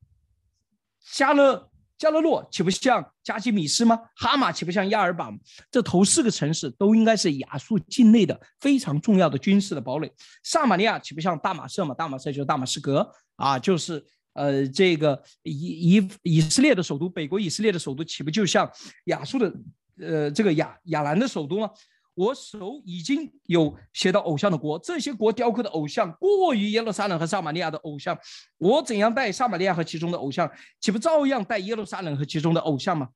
[1.13, 4.01] 加勒加勒洛岂不像加基米斯吗？
[4.17, 5.31] 哈马岂不像亚尔堡？
[5.71, 10.11] 这头四个城市都应该是亚述境内的非常重要的军事的堡垒。
[10.43, 11.95] 撒马利亚岂不像大马色吗？
[11.95, 14.03] 大马色就是大马士革啊，就是
[14.37, 18.71] 呃这个以以以色列的首都，北国以色列的首都岂不就像
[19.07, 19.53] 亚述的
[20.01, 21.71] 呃这个亚亚兰的首都吗？
[22.15, 28.19] 我手已经有写到偶像的国，这些国雕刻的偶像过于耶路撒冷和撒玛利亚的偶像，
[28.57, 33.11] 我怎样带撒玛利亚和其中的偶像，岂不照样带耶路撒冷和其中的偶像吗？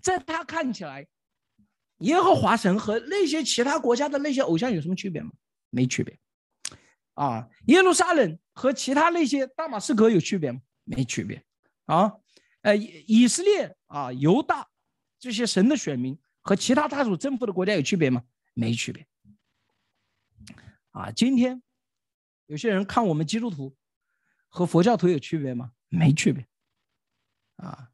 [0.00, 1.04] 在他看起来，
[1.98, 5.30] 耶和华神和那些其他国家的那些偶像有什么区别吗？
[5.70, 6.16] 没区别。
[7.20, 10.62] 啊，耶路撒冷和其他那些大马士革有区别吗？
[10.84, 11.44] 没区别。
[11.84, 12.14] 啊，
[12.62, 14.66] 呃，以色列啊，犹大
[15.18, 16.18] 这些神的选民。
[16.42, 18.24] 和其他他所征服的国家有区别吗？
[18.54, 19.06] 没区别。
[20.92, 21.62] 啊，今天
[22.46, 23.76] 有些人看我们基督徒
[24.48, 25.72] 和佛教徒有区别吗？
[25.90, 26.46] 没区别。
[27.56, 27.90] 啊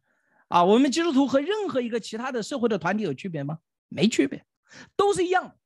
[0.46, 3.58] 啊，我们基督徒和任何一个其他的社会的团体有区别吗？
[3.88, 4.46] 没区别，
[4.94, 5.58] 都是一样。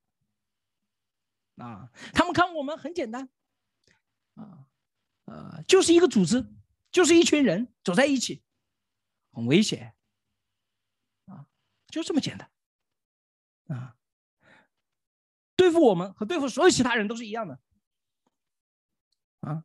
[1.56, 3.28] 啊，他们看我们很简单，
[4.34, 4.66] 啊，
[5.24, 6.46] 呃，就是一个组织，
[6.90, 8.42] 就是一群人走在一起，
[9.32, 9.94] 很危险，
[11.26, 11.46] 啊，
[11.88, 12.50] 就这么简单，
[13.76, 13.96] 啊，
[15.56, 17.60] 对付我们和对付所有其他人都是一样的，
[19.40, 19.64] 啊，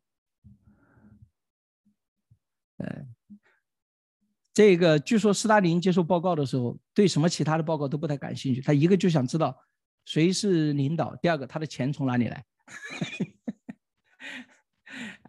[2.78, 3.08] 呃，
[4.54, 9.62] 这个据说斯大林接受报告的时候，对什么其他的报告都不太感兴趣，他一个就想知道。
[10.08, 11.15] 谁是领导？
[11.15, 12.45] 第二个，他的钱从哪里来？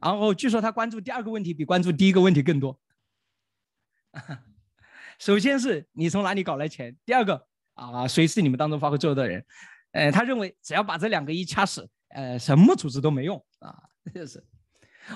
[0.00, 2.78] 然后据说他关注第二个问题比关注第一个问题更多。
[5.18, 6.96] 首先是你从哪里搞来钱？
[7.04, 9.44] 第二个啊，谁是你们当中发挥作用的人？
[9.92, 13.74] 呃，他认为只要把这两个一掐死，呃，什么组织都没用啊。
[14.14, 14.44] 就是，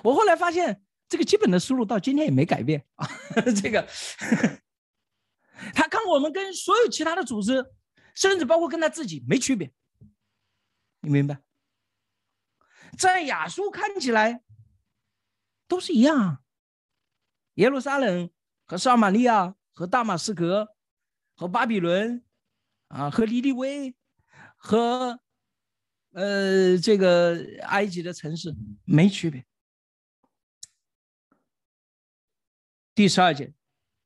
[0.03, 3.09] 我后来发现这个基本的思路到今天也没改变啊。
[3.63, 3.87] 这个，
[5.75, 7.65] 他看我们跟所有其他的组织。
[8.13, 9.71] 甚至包括跟他自己没区别，
[11.01, 11.39] 你明白？
[12.99, 14.43] 在亚述看起来
[15.71, 16.43] 都是一样，
[17.55, 18.29] 耶路撒冷
[18.67, 20.75] 和撒玛利亚和大马士革
[21.37, 22.25] 和巴比伦
[22.89, 23.95] 啊和尼尼微
[24.57, 25.21] 和
[26.11, 28.53] 呃这个埃及的城市
[28.85, 29.47] 没区别。
[32.93, 33.55] 第十二节，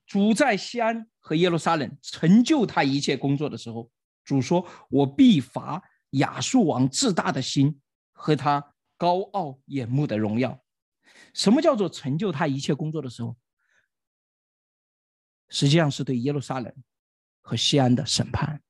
[0.06, 3.90] 主在西安和耶路撒冷成就他一切工作的时候。
[4.22, 7.78] 主说：“我必罚亚述王自大的心
[8.12, 10.63] 和他高傲眼目的荣耀。
[11.34, 13.36] 什么叫做成就他一切工作的时候？
[15.50, 16.74] 实际上是对耶路撒冷
[17.42, 18.62] 和西安的审判。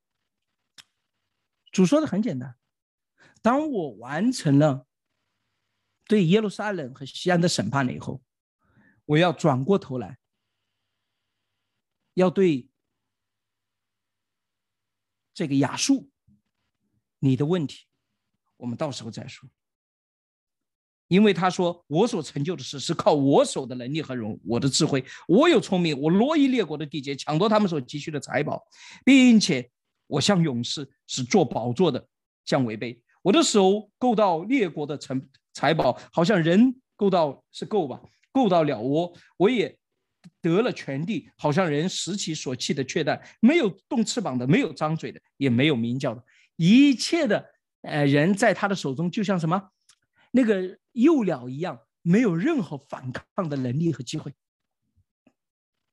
[1.71, 2.57] 主说的很简单：
[3.41, 4.85] 当我完成了
[6.05, 8.21] 对耶路撒冷和西安的审判了以后，
[9.05, 10.19] 我要转过头来，
[12.15, 12.69] 要对。”
[15.33, 16.09] 这个亚述，
[17.19, 17.87] 你的问题，
[18.55, 19.49] 我们到时候再说。
[21.07, 28.63] 因为他说我所成就的事是靠我手的能力和荣，我的智慧，我有聪明，我挪移列国的地界，抢夺他们所急需的财宝，
[29.03, 29.69] 并且
[30.07, 32.05] 我像勇士，是做宝座的，
[32.45, 33.01] 像违背。
[33.21, 35.19] 我的手够到列国的财
[35.53, 39.77] 财宝，好像人够到是够吧，够到了窝，我也。
[40.41, 46.23] 得了全地，好像人拾起所弃的雀蛋，没有动翅膀的，没有张嘴的，也没有鸣叫的，
[46.55, 47.45] 一切的
[47.83, 49.69] 呃人在他的手中，就像什么？
[50.31, 54.33] 那个幼鸟一样，没有任何反抗的能力和机会。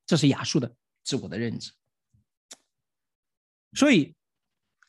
[0.07, 1.73] 这是亚述的自我的认知。
[3.75, 4.17] 所以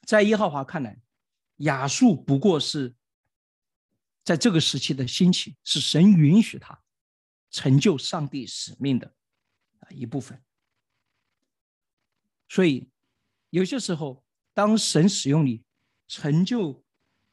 [0.06, 1.02] 在耶和华看来，
[1.58, 2.96] 亚述不过是
[4.24, 6.82] 在这个时期的兴起，是神允许他
[7.50, 9.14] 成就上帝使命的。
[9.90, 10.42] 一部分，
[12.48, 12.90] 所以
[13.50, 14.24] 有些时候，
[14.54, 15.62] 当神使用你
[16.08, 16.84] 成就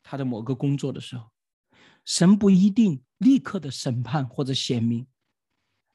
[0.02, 1.30] 他的某个工作的时候，
[2.04, 5.06] 神不一定立刻的审判或者显明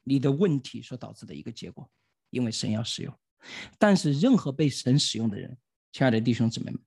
[0.04, 1.90] 你的问题所导致的一个结果，
[2.30, 3.18] 因为神要使用。
[3.78, 5.56] 但是，任何被神使用的人，
[5.92, 6.80] 亲爱的弟兄姊妹们，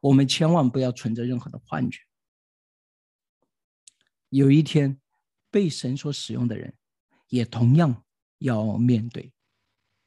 [0.00, 2.00] 我们千万不要存着任何的幻觉。
[4.28, 5.00] 有一天，
[5.50, 6.76] 被神所使用的人，
[7.28, 8.02] 也同样。
[8.38, 9.32] 要面对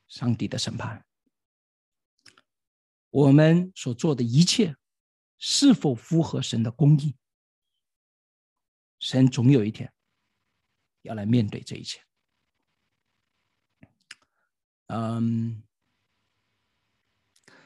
[0.07, 1.03] 上帝的审判，
[3.09, 4.75] 我们所做的一切
[5.39, 7.15] 是否符合神的公义？
[8.99, 9.91] 神总有一天
[11.01, 11.99] 要来面对这一切。
[14.87, 15.61] 嗯，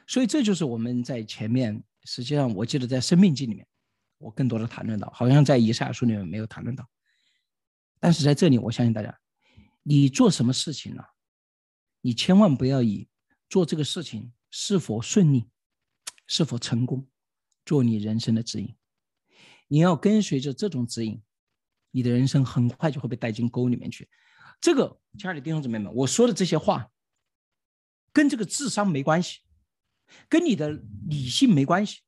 [0.05, 3.67] 所以这就是我们在前面，实际上我记得在《生命记》里面，
[4.17, 6.87] 我更多的谈论到，好像在以赛亚书里面没有谈论到，
[7.99, 9.17] 但是在这里，我相信大家。
[9.81, 11.03] 你做什么事情呢？
[12.01, 13.07] 你千万不要以
[13.49, 15.49] 做这个事情是否顺利、
[16.27, 17.07] 是否成功
[17.65, 18.75] 做你人生的指引。
[19.73, 21.19] 你要跟随着这种指引，
[21.89, 24.07] 你的人生很快就会被带进沟里面去。
[24.61, 26.91] 这个，亲爱的弟兄姊妹们，我说的这些话
[28.11, 29.39] 跟这个智商没关系，
[30.29, 30.69] 跟你的
[31.09, 32.01] 理性没关系。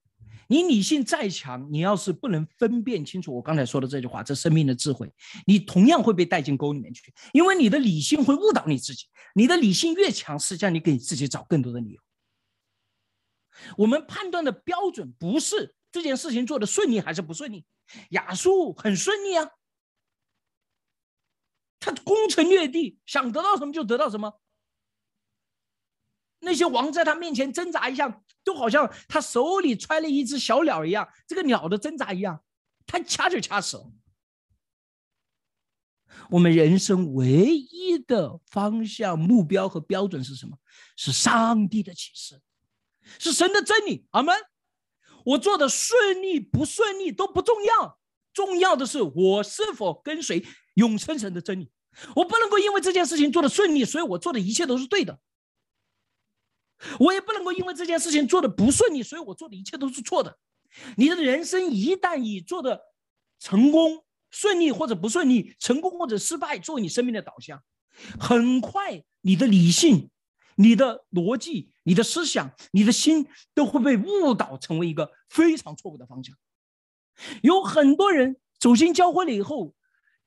[0.47, 5.11] 你理性再强，你要是不能分辨清楚我刚才说的这句话，这生命的智慧，
[5.47, 9.07] 你同样会被带进沟里面去，因为你的理性会误导你自己。
[9.33, 11.99] 你的理性越强，实际上你给自己找更多的理由。
[13.75, 17.65] 我们判断的标准不是这件事情做的顺利还是不顺利，
[18.09, 19.49] 亚述很顺利啊，
[21.79, 24.41] 他攻城略地，想得到什么就得到什么。
[26.39, 32.43] 那些王在他面前挣扎一下，就好像他手里揣了一只小鸟一样，这个鸟的挣扎一样，
[32.85, 33.89] 他掐就掐死了。
[36.29, 40.57] 我们人生唯一的方向、目标和标准是什么？
[40.97, 42.41] 是上帝的启示，
[43.17, 44.05] 是神的真理。
[44.11, 44.35] 阿门。
[45.25, 47.99] 我做的顺利不顺利都不重要，
[48.33, 51.69] 重要的是我是否跟随永生神的真理。
[52.15, 55.19] 我不能够因为这件事情做的顺利，所以我做的一切都是对的。
[56.99, 60.37] 我也不能够因为这件事情做的不顺利，所以我做的一切都是错的。
[60.97, 62.81] 你的人生一旦以做的
[63.39, 67.63] 成功、顺利或者不顺利、成功或者失败作为你生命的导向，
[68.19, 70.09] 很快你的理性、
[70.55, 76.35] 你的逻辑、你的思想、你的心都会被误导，成为一个非常错误的方向。
[77.43, 79.73] 有很多人走进教会了以后，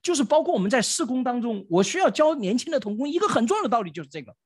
[0.03, 4.37] 就是包括我们在施工当中，我需要教年轻的童工一个很重要的道理，就是这个。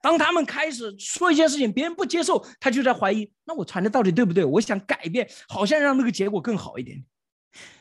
[0.00, 4.44] 当他们开始说一件事情，别人不接受，他就在怀疑：那我传的到底对不对？
[4.44, 7.04] 我想改变，好像让那个结果更好一点。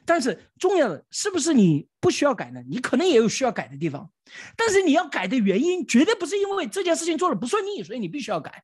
[0.05, 2.61] 但是重要的是不是你不需要改呢？
[2.69, 4.09] 你可能也有需要改的地方，
[4.55, 8.63] 但是你要改的原因绝对不是因为这件事情做的不顺利，所以你必须要改。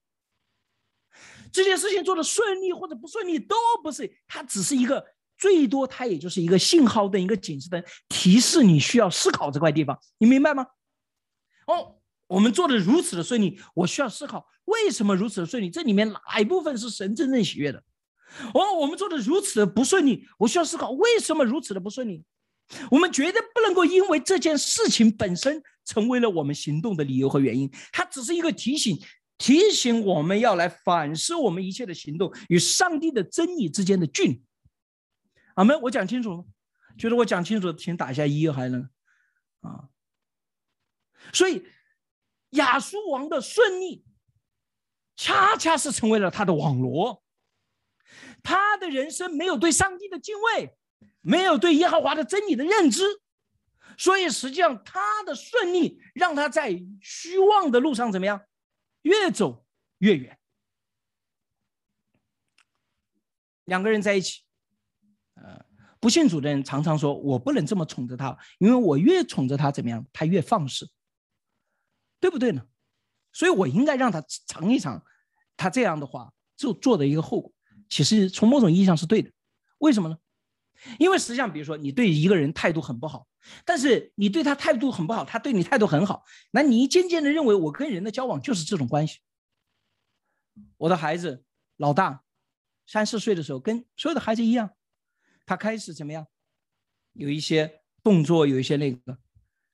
[1.51, 5.05] 这件事情做的顺利或者不顺利都不是，它只是一个
[5.37, 9.99] 最多，它也就是一个信号灯、一个警示灯，提示你需要思考这块地方。
[10.17, 10.67] 你明白吗？
[11.67, 11.95] 哦。
[12.27, 15.67] 我们做的如此的顺利，我需要思考为什么如此的顺利？
[15.67, 17.83] 这里面哪一部分是神真正喜悦的？
[18.53, 22.23] 哦，我们做的如此的不顺利，我需要思考为什么如此的不顺利？
[22.91, 28.99] 我们绝对不能够因为这件事情本身成为了我们行动的理由和原因，它只是一个提醒，
[29.37, 34.43] 提醒我们要来反思我们一切的行动与上帝的真理之间的距离。
[35.55, 35.81] 阿门！
[35.81, 36.43] 我讲清楚了吗？
[36.97, 38.89] 觉得我讲清楚，请打一下一，还能
[39.61, 39.89] 啊？
[41.33, 41.65] 所以。
[42.53, 44.03] 亚述王的顺利，
[45.15, 47.21] 恰恰是成为了他的网罗。
[48.49, 50.75] 他的人生没有对上帝的敬畏，
[51.21, 53.03] 没有对耶和华的真理的认知，
[53.95, 58.41] 所以实际上他的顺利让他在虚妄的路上怎么样，
[59.03, 59.67] 越走
[59.99, 60.39] 越远。
[63.65, 64.41] 两个人在一起，
[65.35, 65.63] 呃，
[65.99, 70.89] 不信主的人常常说：“我不能这么宠着他，因为我越宠着他，怎么样，他越放肆。”
[72.19, 72.65] 对不对呢？
[73.31, 75.05] 所以我应该让他尝一尝，
[75.55, 77.53] 他这样的话做做的一个后果，
[77.89, 79.29] 其实从某种意义上是对的。
[79.79, 80.17] 为什么呢？
[80.97, 83.27] 因为实际上，比如说你对一个人态度很不好，
[83.65, 89.19] 但是你对他态度很不好，他对你态度很好，那你渐渐的认为我跟人的交往就是这种关系。
[90.77, 91.43] 我的孩子
[91.75, 92.23] 老大
[92.87, 94.69] 三四岁的时候，跟所有的孩子一样，
[95.45, 96.25] 他开始怎么样？
[97.13, 99.17] 有一些动作，有一些那个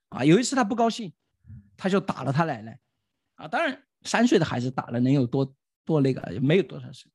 [0.10, 1.14] 啊，有一次他不高兴。
[1.78, 2.80] 他就打了他奶奶，
[3.34, 7.12] 啊，当然三岁的孩子打了能有多多那个，没有多少岁。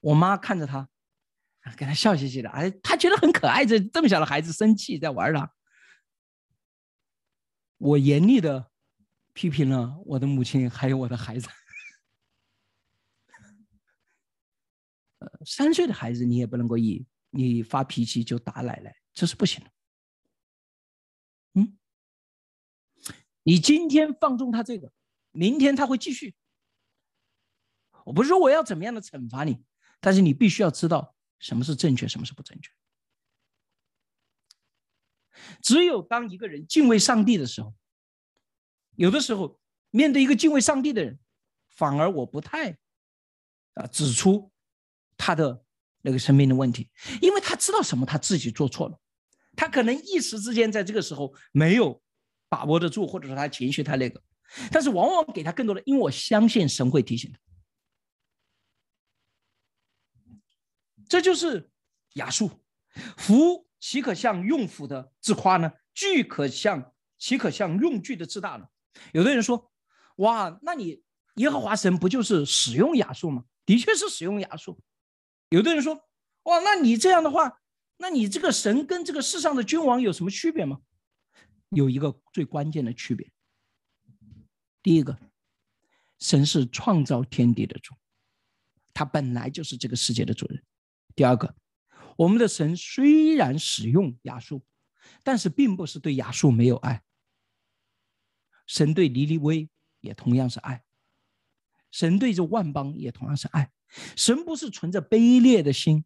[0.00, 0.88] 我妈看着他，
[1.76, 5.52] 给他笑嘻嘻的，哎，他觉得很可爱，这这么小的孩子生气在玩他。
[7.78, 8.70] 我严厉的
[9.32, 11.48] 批评了我的母亲，还有我的孩子。
[15.18, 19.70] 呃，三岁的孩子你也不能够以你发脾气就打奶奶，这是不行的。
[21.54, 21.76] 嗯
[23.42, 24.92] 你今天放纵他这个，
[25.32, 26.36] 明天他会继续。
[28.04, 29.64] 我不是说我要怎么样的惩罚你，
[30.00, 32.70] 但是你必须要知道什么是正确，什么是不正确。
[35.62, 37.74] 只有当一个人敬畏上帝的时候，
[38.96, 41.18] 有的时候面对一个敬畏上帝的人，
[41.68, 42.76] 反而我不太
[43.74, 44.50] 啊指出
[45.16, 45.64] 他的
[46.02, 48.98] 那个生命的问题，因为他知道什么他自己做错了，
[49.56, 52.02] 他可能一时之间在这个时候没有。
[52.50, 54.22] 把握得住，或者说他情绪太那个，
[54.72, 57.38] 但是往往给他更多的，因为我相信神会提醒他。
[61.08, 61.70] 这就是
[62.14, 62.50] 雅述，
[63.16, 65.72] 福岂可向用福的自夸呢？
[65.94, 68.68] 具可向岂可向用具的自大呢？
[69.12, 69.72] 有的人说
[70.16, 71.02] ：“哇，那你
[71.36, 74.78] 耶和华神不就是使用雅述吗？”的确是使用雅述。
[75.50, 76.08] 有的人说
[76.44, 77.60] ：“哇，那你这样的话，
[77.96, 80.80] 那你这个神跟这个世上的君王有什么区别吗？”
[81.70, 83.30] 有一个最关键的区别。
[84.82, 85.18] 第一个，
[86.18, 87.94] 神是创造天地的主，
[88.94, 90.64] 他本来就是这个世界的主人。
[91.18, 91.52] 第二个，
[92.16, 94.62] 我们的神虽然使用亚述，
[95.24, 97.02] 但是并不是对亚述没有爱。
[98.68, 100.84] 神对尼尼微也同样是爱，
[101.90, 103.68] 神对这万邦也同样是爱。
[104.14, 106.04] 神不是存着卑劣的心。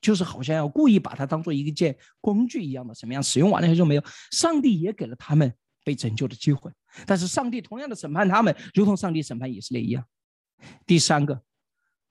[0.00, 4.02] 就是好像要故意把它当做一件工具一样的，什么样使用完了以后就没有。
[4.32, 6.72] 上帝也给了他们被拯救的机会，
[7.06, 10.04] 但是上帝同样的审判他们，如同上帝审判以色列一样。
[10.86, 11.40] 第三个，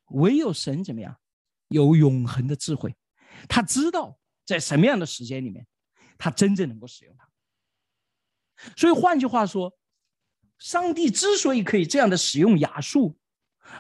[0.06, 1.14] 唯有神怎么样，
[1.72, 2.96] 有永恒的智慧，
[3.50, 5.66] 他知道在什么样的时间里面，
[6.18, 7.28] 他真正能够使用它。
[8.76, 9.76] 所以换句话说，
[10.60, 13.18] 上帝之所以可以这样的使用雅述，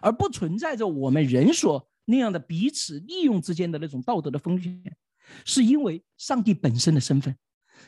[0.02, 4.98] 而不存在着我们人所那样的彼此利用之间的那种道德的风险，
[5.46, 7.38] 是因为上帝本身的身份，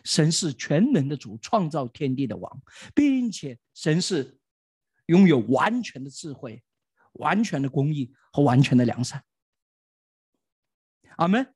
[0.04, 2.62] 神是全能的主，创造天地的王，
[2.94, 4.38] 并且神是
[5.08, 6.62] 拥有完全的智慧、
[7.14, 9.24] 完全的公义和完全的良善。
[11.18, 11.54] 阿门。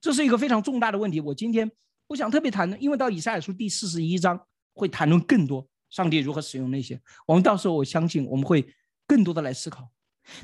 [0.00, 1.70] 这是一个非常重大的问题，我今天
[2.06, 8.74] 不想特别谈论，因为到以赛亚书第四十一章会谈论更多上帝如何使用那些，我们到时候我相信我们会
[9.06, 9.90] 更多的来思考。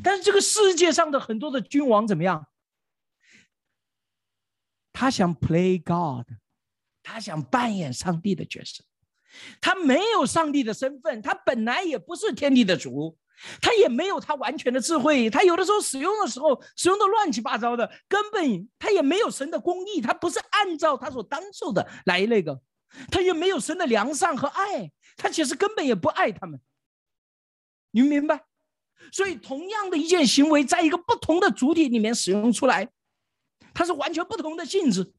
[0.03, 2.47] 但是这个世界上的很多的君王怎么样？
[4.93, 6.27] 他想 play God，
[7.03, 8.85] 他想扮演上帝的角色，
[9.61, 13.17] 他没有上帝的身份，他本来也不是天地的主，
[13.61, 22.61] 他也没有他完全的智慧，他有的时候使用的时候使用的乱七八糟的，根本他也没有神的公义，他不是按照他所当受的来那个，
[23.11, 26.61] 他也没有神的良善和爱，他其实根本也不爱他们，
[27.91, 28.45] 你明白？
[29.13, 32.89] 所以，同样的一件行为，在一个不同的主体里面使用出来，
[33.73, 35.15] 它是完全不同的性质。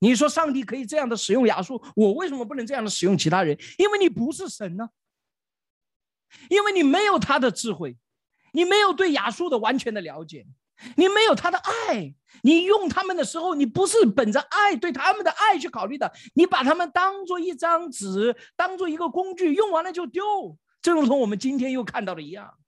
[0.00, 3.56] 你说上帝可以这样的使用亚述，我为什么不能这样的使用其他人？
[3.78, 4.88] 因为你不是神呢，
[6.48, 7.96] 因为你没有他的智慧，
[8.52, 10.46] 你没有对亚述的完全的了解，
[10.96, 12.14] 你没有他的爱。
[12.42, 22.58] 你用他们的时候，你不是本着爱对他们的爱去考虑的，你把他们当做一张纸，当做一个工具，用完了就丢，正如同我们今天又看到的一样。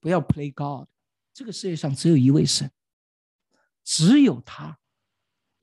[0.00, 0.88] 不要 play God，
[1.32, 2.70] 这个世界上只有一位神，
[3.84, 4.78] 只有他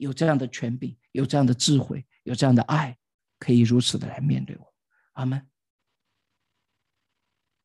[0.01, 2.97] 有这样的权柄，有这样的智慧，有这样的爱，
[3.37, 4.73] 可以如此的来面对我。
[5.13, 5.47] 阿门。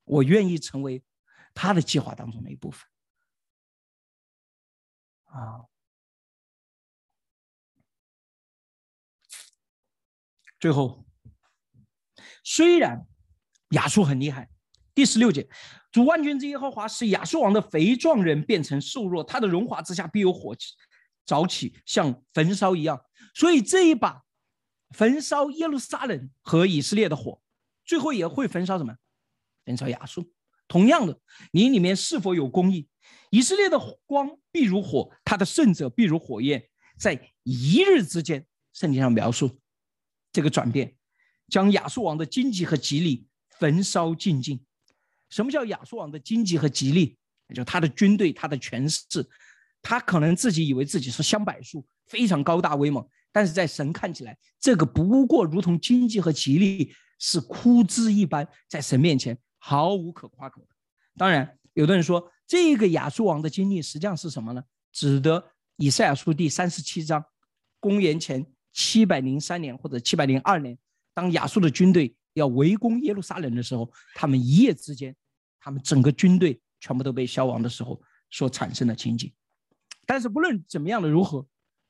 [0.05, 1.03] 我愿意成为
[1.55, 2.87] 他的计划当中的一部分。
[5.25, 5.65] 啊，
[10.61, 11.07] 最后，
[12.45, 13.07] 虽然
[13.71, 14.51] 亚述很厉害，
[14.95, 15.49] 第十六节。
[15.91, 20.75] 主万军之耶和华使亚述王的肥壮人变成瘦弱，他的荣华之下必有火气
[21.27, 23.05] 早起，像焚烧一样。
[23.35, 24.23] 所以这一把
[24.91, 27.43] 焚烧耶路撒冷和以色列的火，
[27.85, 28.97] 最后也会焚烧什么？
[29.65, 30.33] 焚烧亚述。
[30.69, 31.21] 同样的，
[31.53, 32.89] 你里面是否有公义？
[33.31, 36.69] 以色列的光必如火，他的圣者必如火焰，
[36.99, 39.61] 在一日之间，圣经上描述
[40.33, 40.97] 这个转变，
[41.49, 43.27] 将亚述王的经济和吉利
[43.59, 44.65] 焚烧尽尽。
[45.31, 47.19] 什么叫亚述王的经济和吉利？
[47.55, 49.05] 就他的军队，他的权势，
[49.89, 60.69] 他可能自己以为自己是香柏树，非常高大威猛，但是在神看起来，这个不过如同经济和吉利是枯枝一般，在神面前毫无可夸口的。
[61.17, 64.65] 当然，有的人说这个亚述王的经历实际上是什么呢？
[64.91, 67.25] 指的以赛亚书第三十七章，
[67.79, 70.77] 公元前七百零三年或者七百零二年，
[71.15, 72.13] 当亚述的军队。
[72.35, 75.17] 要围攻耶路撒冷的时候，他们一夜之间，
[75.59, 77.99] 他们整个军队全部都被消亡的时候
[78.31, 79.33] 所产生的情景。
[80.07, 81.47] 但是不论怎么样的如何，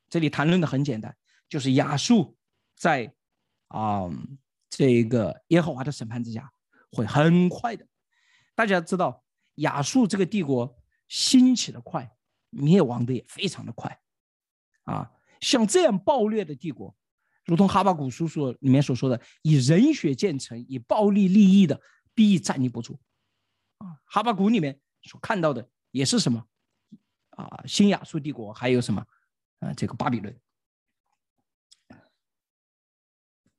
[0.08, 1.14] 这里谈论的很简单，
[1.48, 2.36] 就是亚述
[2.74, 3.14] 在
[3.68, 4.10] 啊
[4.70, 6.50] 这个耶和华的审判之下
[6.90, 7.86] 会很快的。
[8.54, 9.22] 大家知道
[9.56, 10.76] 亚述这个帝国
[11.08, 12.10] 兴起的快，
[12.50, 14.00] 灭亡的也非常的快
[14.84, 16.96] 啊，像这样暴虐的帝国。
[17.44, 21.80] 如同哈巴古书所里面所说的，以人血建成、以暴力立意的，
[22.12, 22.98] 必站立不住。
[23.78, 26.44] 啊，哈巴古里面所看到的也是什么？
[27.37, 29.07] 啊，新亚述帝国，还有什么？
[29.61, 30.37] 啊，这个巴比伦。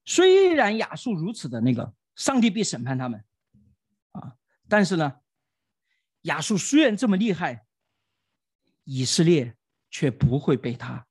[0.05, 3.23] 虽然亚述如此的那个，上帝必审判他们。
[4.11, 4.35] 啊，
[4.67, 5.19] 但是呢，
[6.21, 7.65] 亚述虽然这么厉害，
[8.83, 9.55] 以色列
[9.89, 11.05] 却不会被他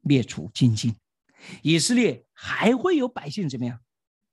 [0.00, 0.94] 灭除尽尽。
[1.62, 3.80] 以色列还会有百姓怎么样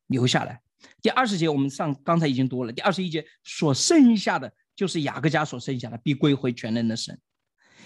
[0.08, 0.62] 留下来？
[1.02, 7.20] 第二十节我们上刚才已经读了，第二十一节所剩下的就是雅各家所剩下的，必归回全能的神。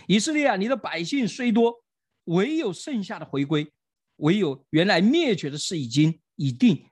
[0.10, 1.84] 以色列啊，你的百姓虽多，
[2.24, 3.72] 唯有剩下的回归，
[4.16, 6.84] 唯有原来灭绝的事已经已定，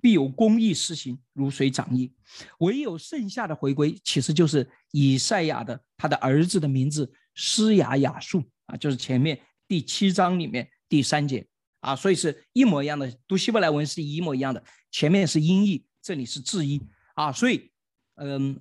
[0.00, 2.14] 必有公义施行，如水涨溢。
[2.60, 11.44] 唯有剩下的回归，其实就是以赛亚的他的儿子的名字施雅雅述啊，就是前面第七章里面第三节。
[11.80, 14.62] 啊，所以是一模一样的，读希伯来文是一模一样的。
[14.92, 16.80] 前面是音译，这里是字译
[17.14, 17.32] 啊。
[17.32, 17.72] 所以，
[18.14, 18.60] 嗯，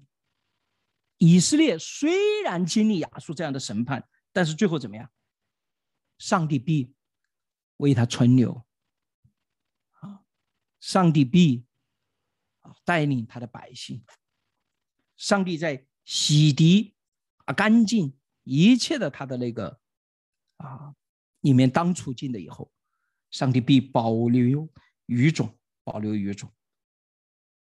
[1.20, 5.10] 以色列虽然经历亚述这样的审判，但是最后怎么样？
[6.18, 6.94] 上帝必
[7.78, 8.66] 为他存留
[10.00, 10.24] 啊，
[10.80, 11.64] 上帝必
[12.62, 14.04] 啊带领他的百姓，
[15.16, 16.94] 上帝在洗涤
[17.46, 19.80] 啊干净一切的他的那个
[20.58, 20.96] 啊
[21.42, 22.72] 里面当处境的以后。
[23.32, 24.68] 上帝必保留
[25.06, 26.52] 余种，保留余种。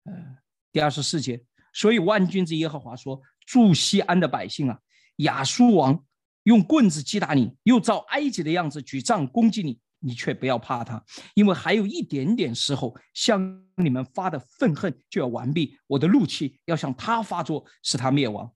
[0.04, 0.38] 呃，
[0.74, 4.80] 第二十四节，所以万军之耶和华说：“住西安的百姓啊，
[5.18, 6.04] 亚述王
[6.44, 11.02] 用棍子击打你，又照埃及的样子举杖攻击你。”你却不要怕他，
[11.34, 18.52] 因为还有一点点时候，向你们发的愤恨就要完毕，我的怒气要向他发作，使他灭亡。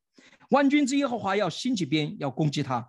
[0.50, 2.86] 万军之耶和华要兴起鞭，要攻击他。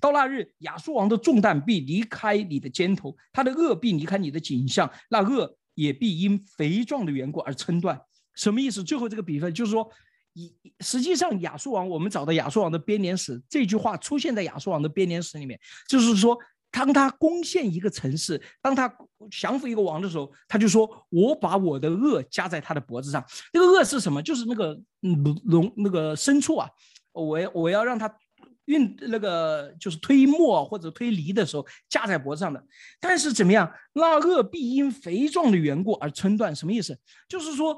[0.00, 7.96] 到那日，亚述王的重担必离开你的肩头，他的恶必离开你的颈项，那恶也必因肥壮的缘故而撑断。
[8.34, 8.82] 什么意思？
[8.82, 9.88] 最后这个比分就是说，
[10.80, 16.38] 实际上亚述王，我们找到亚述王的编年史，这句话出现在亚述王的编年史里面，就是说。
[16.72, 18.88] 当他攻陷一个城市，当他
[19.28, 23.20] 降服一个王的时候，他就说：“我把我的恶加在他的脖子上。
[23.52, 24.22] 那个恶是什么？
[24.22, 24.80] 就是那个
[25.46, 26.70] 龙那个牲畜啊，
[27.10, 28.08] 我要我要让他
[28.66, 32.64] 运那个就是推磨或者推犁的时候架在脖子上的。
[33.00, 33.68] 但是怎么样？
[33.94, 36.54] 那恶必因肥壮的缘故而撑断。
[36.54, 36.96] 什么意思？
[37.28, 37.76] 就是说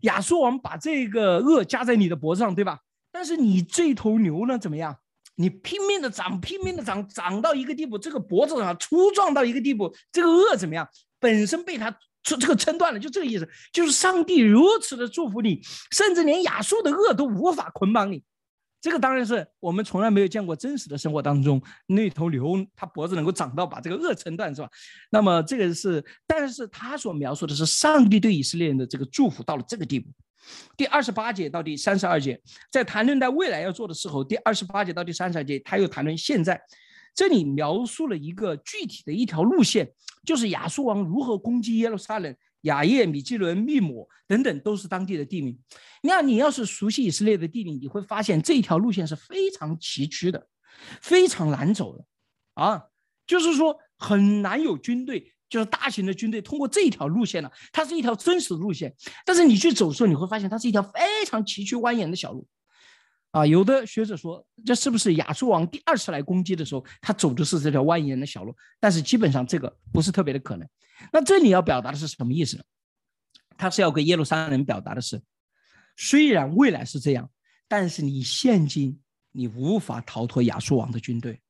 [0.00, 2.78] 亚述王把这个恶加在你的脖子上，对吧？
[3.10, 4.58] 但是你这头牛呢？
[4.58, 4.96] 怎么样？”
[5.40, 10.88] 你拼命的长，拼命的长，长到一个地步，这个脖子上粗壮到一个地步，这个恶怎么样？
[11.20, 13.48] 本身被他这这个撑断了，就这个意思。
[13.72, 15.60] 就是上帝如此的祝福你，
[15.92, 18.24] 甚至连亚述的恶都无法捆绑你。
[18.80, 24.70] 这个当然是我们从来没有见过真实的生活当中那头牛，它脖子能够长到把这个轭撑断，是吧？
[25.10, 30.08] 那么这个是，但是他所描述的是上帝对以色列人的这个祝福到了这个地步。
[30.76, 36.60] 第二十八节到第三十二节，在谈论在未来要做的时候，第二十八节到第三十二节，他又谈论现在。
[37.14, 39.90] 这里描述了一个具体的一条路线，
[40.24, 42.32] 就是亚述王如何攻击耶路撒冷、
[42.62, 45.58] 雅叶、米基伦、密抹等等，都是当地的地名。
[46.02, 50.46] 那你要是熟悉以色列的地理，你会发现这条路线是非常崎岖的，
[51.00, 52.04] 非常难走的，
[52.54, 52.82] 啊，
[53.26, 55.34] 就是说很难有军队。
[55.48, 58.94] 就是大型的军队通过这条路线呢，它是一条真实的路线。
[59.24, 62.46] 但是你去走的时候，你会发现它是一条非常崎岖蜿蜒的小路。
[63.30, 68.54] 啊，有的学者说，这是不是亚述王第二次来攻击的时候，他走的是这条蜿蜒的小路？
[68.80, 70.66] 但是基本上这个不是特别的可能。
[71.12, 72.62] 那这里要表达的是什么意思呢？
[73.56, 75.20] 他是要给耶路撒冷表达的是，
[75.96, 77.30] 虽然未来是这样，
[77.68, 79.00] 但是你现今
[79.32, 81.40] 你无法逃脱亚述王的军队。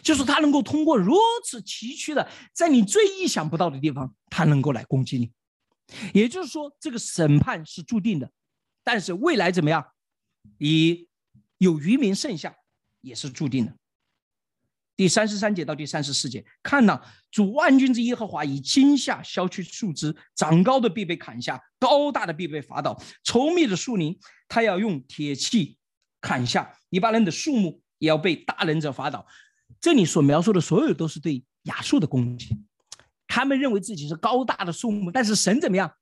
[0.00, 5.32] 就是他能够通过如此崎岖的，在你最意想不到的地方，他能够来攻击你。
[6.14, 8.30] 也就是说，这个审判是注定的，
[8.84, 9.84] 但是未来怎么样，
[10.58, 11.08] 以
[11.62, 12.56] 有余民剩下
[13.02, 13.72] 也是注定的。
[14.96, 17.00] 第三十三节到第三十四节，看呐，
[17.30, 25.78] 主万军之耶和华以惊吓削去树枝，长高的必被砍下，高大的必被伐倒，稠密的树林，他要用铁器
[26.20, 29.24] 砍下，一般人的树木也要被大人者伐倒。
[29.80, 32.56] 这里所描述的所有都是对亚述的攻击，
[33.28, 35.94] 他们认为自己是高大的树木，但是神怎么样？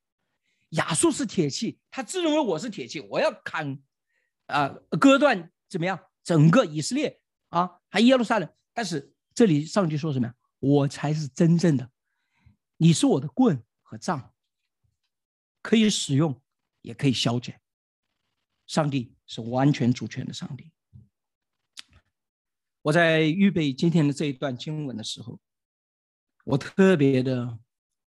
[0.71, 3.77] 亚述是铁器，他自认为我是铁器，我要砍，
[4.47, 4.69] 啊，
[4.99, 5.99] 割断怎么样？
[6.23, 7.19] 整个以色列
[7.49, 8.49] 啊，还耶路撒冷。
[8.73, 10.35] 但是这里上帝说什么呀？
[10.59, 11.89] 我才是真正的，
[12.77, 14.33] 你是我的棍和杖，
[15.61, 16.41] 可以使用，
[16.81, 17.59] 也可以消减。
[18.67, 20.71] 上帝是完全主权的上帝。
[22.83, 25.39] 我在预备今天的这一段经文的时候，
[26.45, 27.59] 我特别的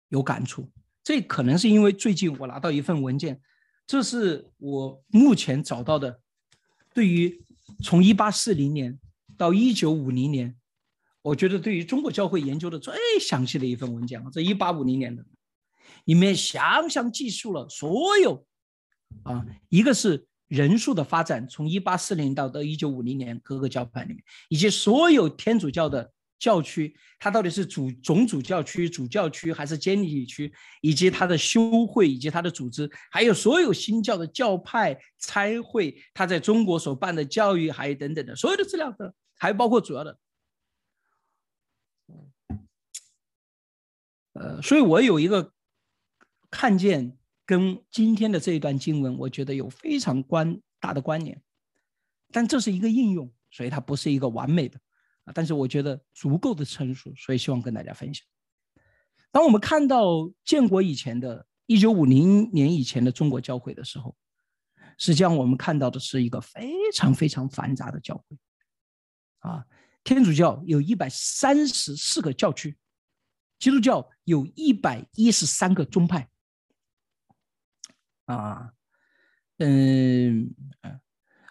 [0.09, 0.71] 有感触。
[1.03, 3.41] 这可能是因为最近我拿到一份文件，
[3.91, 6.21] 这是我目前找到的，
[6.95, 7.45] 对于
[7.83, 8.97] 从一八四零年
[9.37, 10.55] 到一九五零年，
[11.23, 15.27] 我觉得对于中国教会研究的最详细的一份文件啊，这一八五零年的，
[16.05, 18.47] 里面详详记述了所有
[19.25, 20.25] 啊，一个是。
[20.47, 26.11] 人数的发展，从一八四零到到一九五零年，各个教派里面，以及所有天主教的
[26.41, 40.19] 教区，它到底是主总主教区、主教区还是监理区，以及它的修会以及它的组织，还有所有新教的教派差会，它在中国所办的教育，还有等等的所有的资料的，还包括主要的，
[44.33, 45.53] 呃，所以我有一个
[46.51, 47.17] 看见。
[47.47, 51.43] 跟今天的这一段经文，我觉得有非常关大的关联，
[52.31, 54.79] 但这是一个应用，所以它不是一个完美的
[55.35, 58.27] 但是我觉得足够的成熟，所以希望跟大家分享。
[59.31, 64.17] 当我们看到建国以前的1950年以前的中国教会的时候，
[64.99, 68.37] 实际上我们看到的是一个非常非常繁杂的教会
[69.39, 69.65] 啊。
[70.03, 72.77] 天主教有一百三十四个教区，
[73.59, 76.29] 基督教有一百一十三个宗派。
[78.25, 78.73] 啊，
[79.59, 80.55] 嗯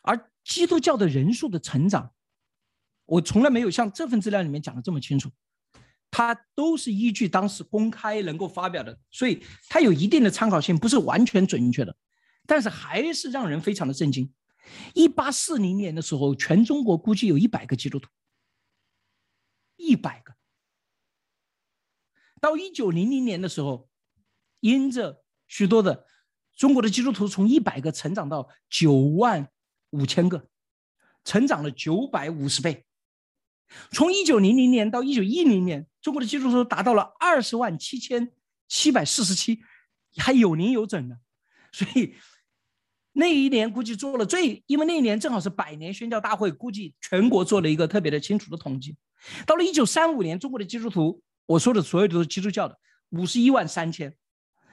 [0.01, 2.13] 而基督教的人数的成长，
[3.10, 5.30] 我从来没有像这份资料里面讲的这么清楚。
[6.12, 11.95] 它都是依据当时公开能够发表的，所以它有一定的参考性，不是完全准确的，
[12.47, 14.34] 但是还是让人非常的震惊。
[14.95, 18.10] 一八四零年的时候，全中国估计有一百个基督徒，
[19.76, 20.34] 一百个。
[22.41, 23.88] 到一九零零年的时候，
[24.62, 26.07] 因着许多的
[26.55, 29.47] 中国的基督徒从一百个成长到九万
[29.91, 30.49] 五千个，
[31.24, 32.84] 成长了九百五十倍。
[33.91, 38.32] 从一九零零年到一九一零年，中国的基督徒达到了二十万七千
[38.67, 39.61] 七百四十七，
[40.17, 41.17] 还有零有整的。
[41.72, 42.15] 所以
[43.13, 48.97] 那一年估计做了最，因为那一年正好是百年宣教大会，估计全国做了一个特别的清楚的统计。
[49.45, 54.15] 到了一九三五年，中国的基督徒，我说的所有都是基督教的，五十一万三千，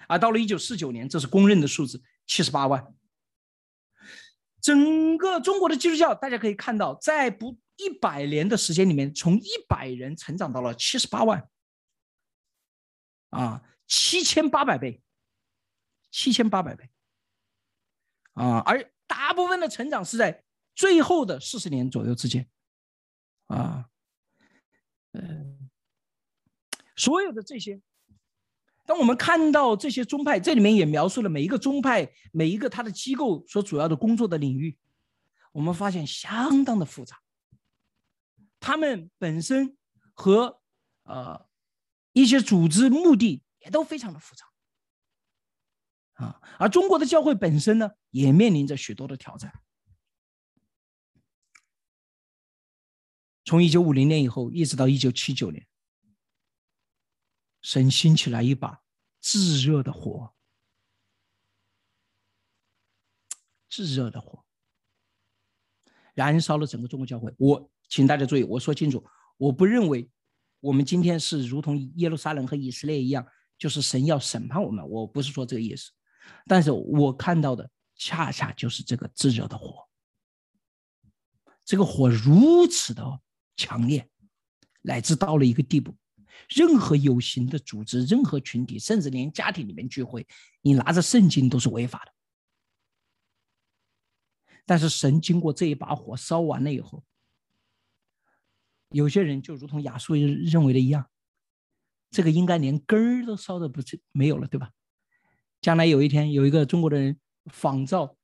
[0.09, 2.95] 而到了一九四九年，这是公认的数字，七十八万。
[4.63, 7.59] 整个中国的基督教，大家可以看到，在不。
[7.77, 11.49] 一百年的时间里面，从一百人成长到了七十八万，
[13.31, 15.03] 啊，七千八百倍，
[16.11, 16.91] 七千八百倍，
[18.33, 20.43] 啊，而大部分的成长是在
[20.75, 22.49] 最后的四十年左右之间，
[23.47, 23.91] 啊，
[25.13, 25.71] 嗯，
[26.97, 27.81] 所有的这些，
[28.87, 34.79] 当我们看到这些宗派，这里面也描述了每一个宗派每一个他的机构所主要的工作的领域，
[35.53, 37.21] 我们发现相当的复杂。
[38.59, 39.77] 他们本身
[40.15, 40.61] 和
[41.05, 41.49] 呃
[42.13, 44.45] 一些组织目的也都非常的复杂
[46.15, 49.53] 啊，而中国的教会本身呢，也面临着许多的挑战。
[53.45, 55.69] 从一九五零年以后，一直到一九七九年，
[57.61, 58.83] 神兴起来一把
[59.21, 60.35] 炙热的火，
[63.69, 64.45] 炙热的火，
[66.15, 67.33] 燃烧了整个中国教会。
[67.39, 67.71] 我。
[67.89, 69.05] 请大家注意，我说清楚，
[69.37, 70.11] 我不认为
[70.61, 73.25] 我们今天是如同耶路撒冷和以色列一样，
[73.57, 74.87] 就是神要审判我们。
[74.89, 75.91] 我不是说这个意思，
[76.47, 79.87] 但是我看到的恰恰就是这个炙热的火，
[81.65, 83.21] 这个火如此的
[83.57, 84.09] 强烈，
[84.83, 85.95] 乃至到了一个地步，
[86.49, 90.27] 任何有形的组织、任何群体，甚至连家庭里面聚会，
[90.61, 92.13] 你拿着圣经都是违法的。
[94.65, 97.05] 但是神经过这一把火烧完了以后。
[98.91, 101.09] 有些人就如同亚述认为的一样，
[102.11, 104.71] 这个应该连根儿都烧的不是没有了，对吧？
[105.61, 108.17] 将来有一天有一个中国的人仿照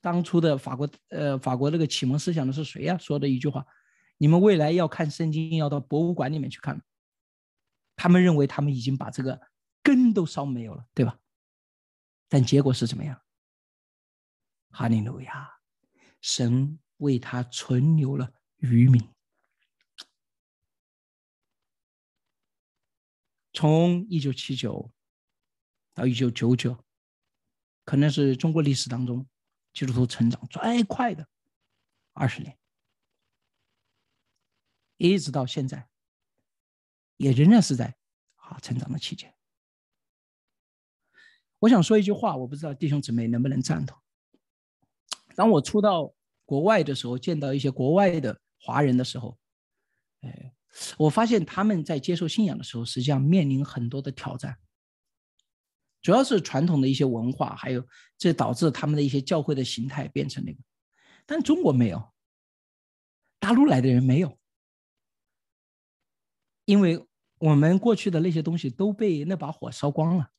[0.00, 2.96] 当初的法国，呃，法国那个启蒙思想的是谁呀？
[2.98, 3.66] 说的一句话：
[4.16, 6.82] 你们未来要看圣经，要到博物馆里面去看。
[7.96, 9.40] 他们认为他们已经把这个
[9.82, 11.18] 根都烧没有了，对吧？
[12.28, 13.20] 但结果是怎么样？
[14.70, 15.50] 哈利路亚，
[16.20, 19.02] 神为他存留了余民。
[23.52, 24.92] 从一九七九
[25.94, 26.84] 到一九九九，
[27.84, 29.26] 可能是中国历史当中
[29.72, 31.26] 基督徒成长最快的
[32.12, 32.56] 二十年，
[34.96, 35.88] 一直到现在，
[37.16, 37.96] 也仍然是在
[38.36, 39.34] 啊成长的期间。
[41.60, 43.98] 我想说一句话，我不知道弟兄姊妹能不能赞同。
[45.34, 49.36] 当我出到国外的时候，见到一些国外的华人的时候，
[50.20, 50.54] 哎。
[50.96, 54.56] 我发现他们在接受信仰的时候，实际上面临很多的挑战，
[56.00, 57.84] 主要是传统的一些文化，还有
[58.16, 60.58] 这导致他们的一些教会的形态变成那个。
[61.26, 62.12] 但中国没有，
[63.40, 64.38] 大陆来的人没有，
[66.64, 67.04] 因为
[67.38, 70.30] 我们过去的那些东西都被那把火烧光了。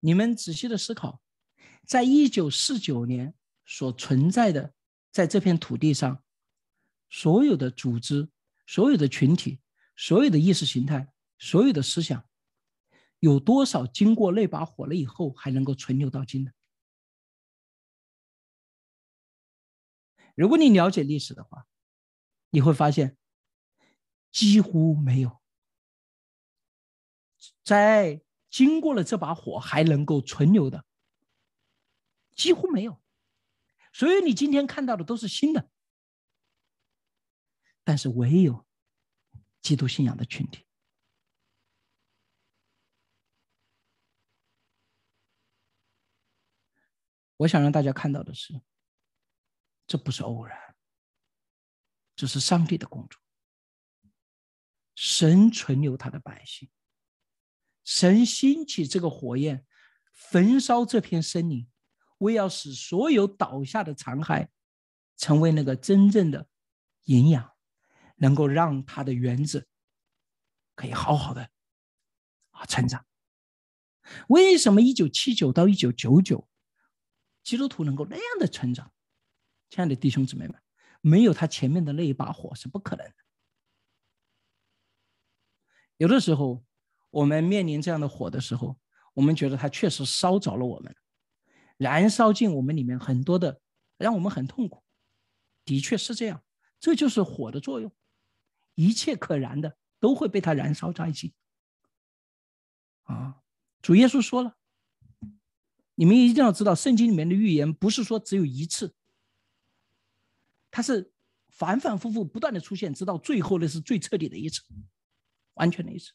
[0.00, 1.20] 你们仔细的思考，
[1.86, 3.34] 在一九四九年
[3.64, 4.74] 所存在的
[5.10, 6.22] 在这片土地上。
[7.10, 8.28] 所有的组织、
[8.66, 9.60] 所有的群体、
[9.96, 12.24] 所有的意识形态、所有的思想，
[13.18, 16.52] 有多少经过那把火了以后还能够存留到今的？
[20.34, 21.66] 如果你了解历史的话，
[22.50, 23.16] 你会发现
[24.30, 25.40] 几乎没有
[27.64, 30.84] 在经过了这把火还能够存留的，
[32.36, 33.02] 几乎没有。
[33.92, 35.68] 所以你今天看到的都是新的。
[37.88, 38.66] 但是唯有
[39.62, 40.66] 基督信仰的群体，
[47.38, 48.60] 我想让大家看到的是，
[49.86, 50.76] 这不是偶然，
[52.14, 53.18] 这是上帝的工作。
[54.94, 56.68] 神存留他的百姓，
[57.84, 59.64] 神兴起这个火焰，
[60.12, 61.66] 焚烧这片森林，
[62.18, 64.50] 为要使所有倒下的残骸
[65.16, 66.46] 成为那个真正的
[67.04, 67.57] 营养。
[68.18, 69.66] 能够让他的园子
[70.74, 71.50] 可以好好的
[72.50, 73.04] 啊成长。
[74.28, 76.48] 为什么一九七九到一九九九，
[77.42, 78.92] 基督徒能够那样的成长？
[79.70, 80.58] 亲爱的弟兄姊妹们，
[81.00, 83.14] 没有他前面的那一把火是不可能的。
[85.98, 86.64] 有的时候，
[87.10, 88.78] 我们面临这样的火的时候，
[89.12, 90.96] 我们觉得它确实烧着了我们，
[91.76, 93.60] 燃烧进我们里面很多的，
[93.98, 94.82] 让我们很痛苦。
[95.64, 96.42] 的确是这样，
[96.80, 97.92] 这就是火的作用，
[98.78, 101.32] 一切可燃的都会被它燃烧殆尽。
[103.02, 103.42] 啊，
[103.82, 104.56] 主耶稣说了，
[105.96, 108.94] 你们一定要知道，圣经里面的预言不是说只有一次，
[110.70, 111.12] 它是
[111.48, 114.62] 反反复复不断的出现，直到最后那是最彻底的一次，
[115.54, 116.12] 完全的一次。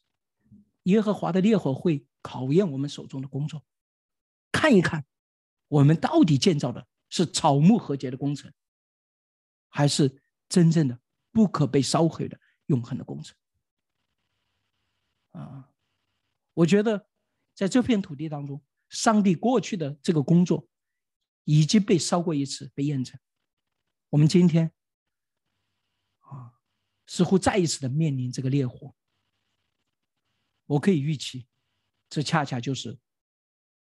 [0.84, 3.62] 耶和华的烈火会考验我们手中的工作，
[4.54, 5.06] 看一看
[5.68, 8.50] 我们到底建造的是草木和谐的工程。
[9.68, 10.98] 还是真正的
[11.32, 13.36] 不可被烧毁的永恒的工程
[15.32, 15.70] 啊！
[16.54, 17.10] 我觉得
[17.54, 20.68] 在这片土地当中，上帝过去的这个工作
[21.44, 23.20] 已经被烧过一次，被验证。
[24.10, 24.72] 我们今天
[26.20, 26.60] 啊，
[27.08, 28.96] 似乎再一次的面临这个烈火。
[30.66, 31.48] 我可以预期，
[32.10, 32.98] 这恰恰就是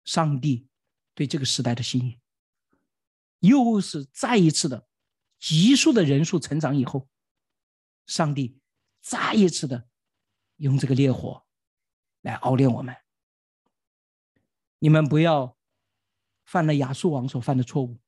[0.05, 0.69] 上帝
[1.15, 2.21] 对这个时代的心意，
[3.41, 4.87] 又是再一次的。
[5.39, 7.09] 急速的人数成长以后，
[8.05, 8.60] 上帝
[9.01, 9.89] 再一次的
[10.57, 11.45] 用这个烈火
[12.21, 12.95] 来熬炼我们。
[14.79, 15.57] 你们不要
[16.45, 18.01] 犯了亚述王所犯的错误，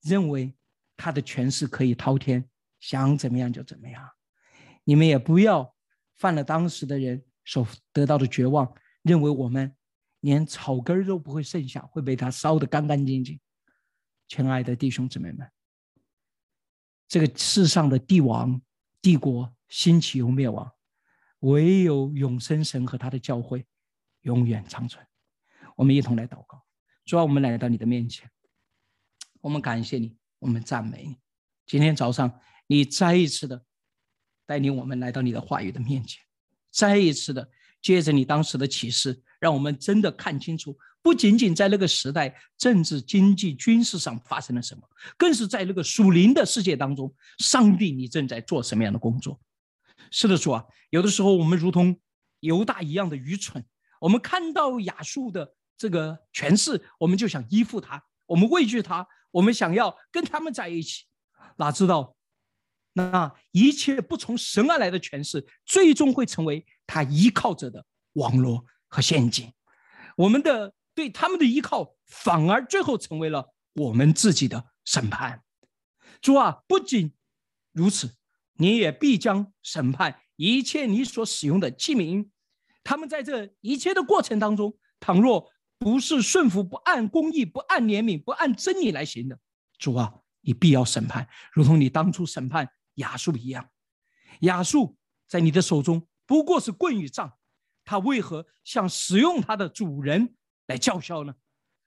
[0.00, 0.56] 认为
[0.96, 2.48] 他的权势可以滔天，
[2.80, 4.10] 想怎么样就怎么样。
[4.84, 5.74] 你们也不要
[6.16, 9.76] 犯了当时的人所得到的绝望，认为我们
[10.20, 13.40] 连草根都不会剩下，会被他烧得干干净净。
[14.28, 15.50] 亲爱的弟兄姊妹们。
[17.08, 18.60] 这个世上的帝王、
[19.06, 20.68] 帝国兴起又灭亡，
[21.38, 23.64] 唯有永生神和他的教会
[24.22, 25.06] 永远长存。
[25.76, 26.60] 我们一同来祷告，
[27.04, 28.28] 主啊，我们来到你的面前，
[29.40, 31.16] 我们感谢你，我们赞美你。
[31.66, 33.64] 今天早上，你再一次的
[34.44, 36.20] 带领我们来到你的话语的面前，
[36.72, 37.48] 再一次的
[37.80, 40.76] 借着你当时的启示，让我们真的看清楚。
[41.06, 44.82] 不仅仅在那个时代政治、经济、军事上发生了什么，
[45.16, 49.40] 更是在那个属灵的世界当中，上帝你正在做什么样的工作？
[50.10, 51.96] 是的，主啊，有的时候我们如同
[52.40, 53.64] 犹大一样的愚蠢，
[54.00, 61.04] 我们看到亚述的这个权势，我们就想依附他，我们畏惧他，我们想要跟他们在一起，
[61.58, 62.16] 哪知道
[62.94, 69.52] 那一切不从神而来的权势，最终会成为他依靠着的网络和陷阱。
[70.16, 70.74] 我们的。
[70.96, 75.44] 对他们的依靠，反而最后成为了我们自己的审判。
[76.22, 77.12] 主啊，不仅
[77.70, 78.16] 如此，
[78.54, 82.30] 你也必将审判一切你所使用的器皿。
[82.82, 89.38] 他们在这一切的过程当中，倘若不是顺服、不按公义、不按怜悯、不按真理来行的，
[89.78, 93.68] 主啊，你必要审判，如同你当初审判亚述一样。
[94.40, 94.96] 亚述
[95.28, 97.36] 在你的手中不过是棍与杖，
[97.84, 100.34] 他为何向使用他的主人？
[100.66, 101.34] 来叫嚣呢？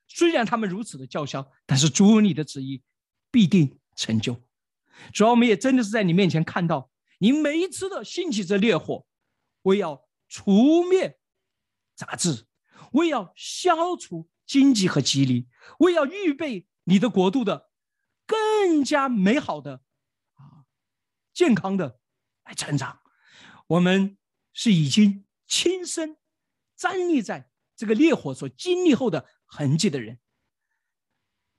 [0.07, 2.81] 虽然他们如此的叫嚣，但是主你的旨意
[3.29, 4.41] 必定成就。
[5.13, 9.05] 主要我们也真的是在你面前看到，你每一次的兴起这烈火，
[9.61, 11.19] 为要除灭
[11.95, 12.47] 杂质，
[12.93, 17.69] 为要消除荆棘和吉利，为要预备你的国度的
[18.25, 19.83] 更加美好的
[20.33, 20.65] 啊
[21.33, 21.99] 健康的
[22.45, 23.01] 来成长。
[23.67, 24.17] 我们
[24.53, 26.17] 是已经亲身
[26.75, 27.48] 站立在。
[27.79, 30.19] 这个烈火所经历后的痕迹的人，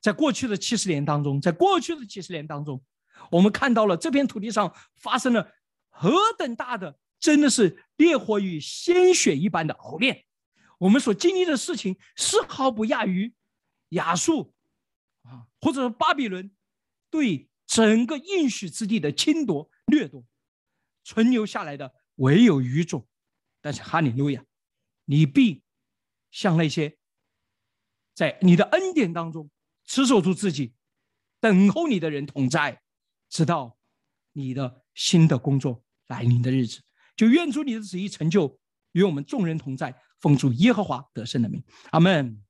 [0.02, 2.84] 在过去的七十年当中，在过去的七十年当中，
[3.30, 5.50] 我们看到了这片土地上发生了
[5.88, 10.26] 何等大的，真的是烈火与鲜血一般的熬炼。
[10.76, 13.32] 我们所经历的事情丝毫不亚于
[13.88, 14.52] 亚述
[15.22, 16.54] 啊，或者说巴比伦
[17.08, 20.22] 对整个应许之地的侵夺掠夺，
[21.02, 23.08] 存留下来的唯有余种。
[23.62, 24.44] 但是哈利路亚，
[25.06, 25.62] 你必。
[26.30, 26.96] 向那些
[28.14, 29.50] 在你的恩典当中
[29.84, 30.74] 持守住自己、
[31.40, 32.82] 等候你的人同在，
[33.28, 33.78] 直到
[34.32, 36.82] 你的新的工作来临的日子，
[37.16, 38.58] 就愿主你的旨意成就，
[38.92, 42.44] 与我们众人同在，奉主耶和华得胜的名，阿门。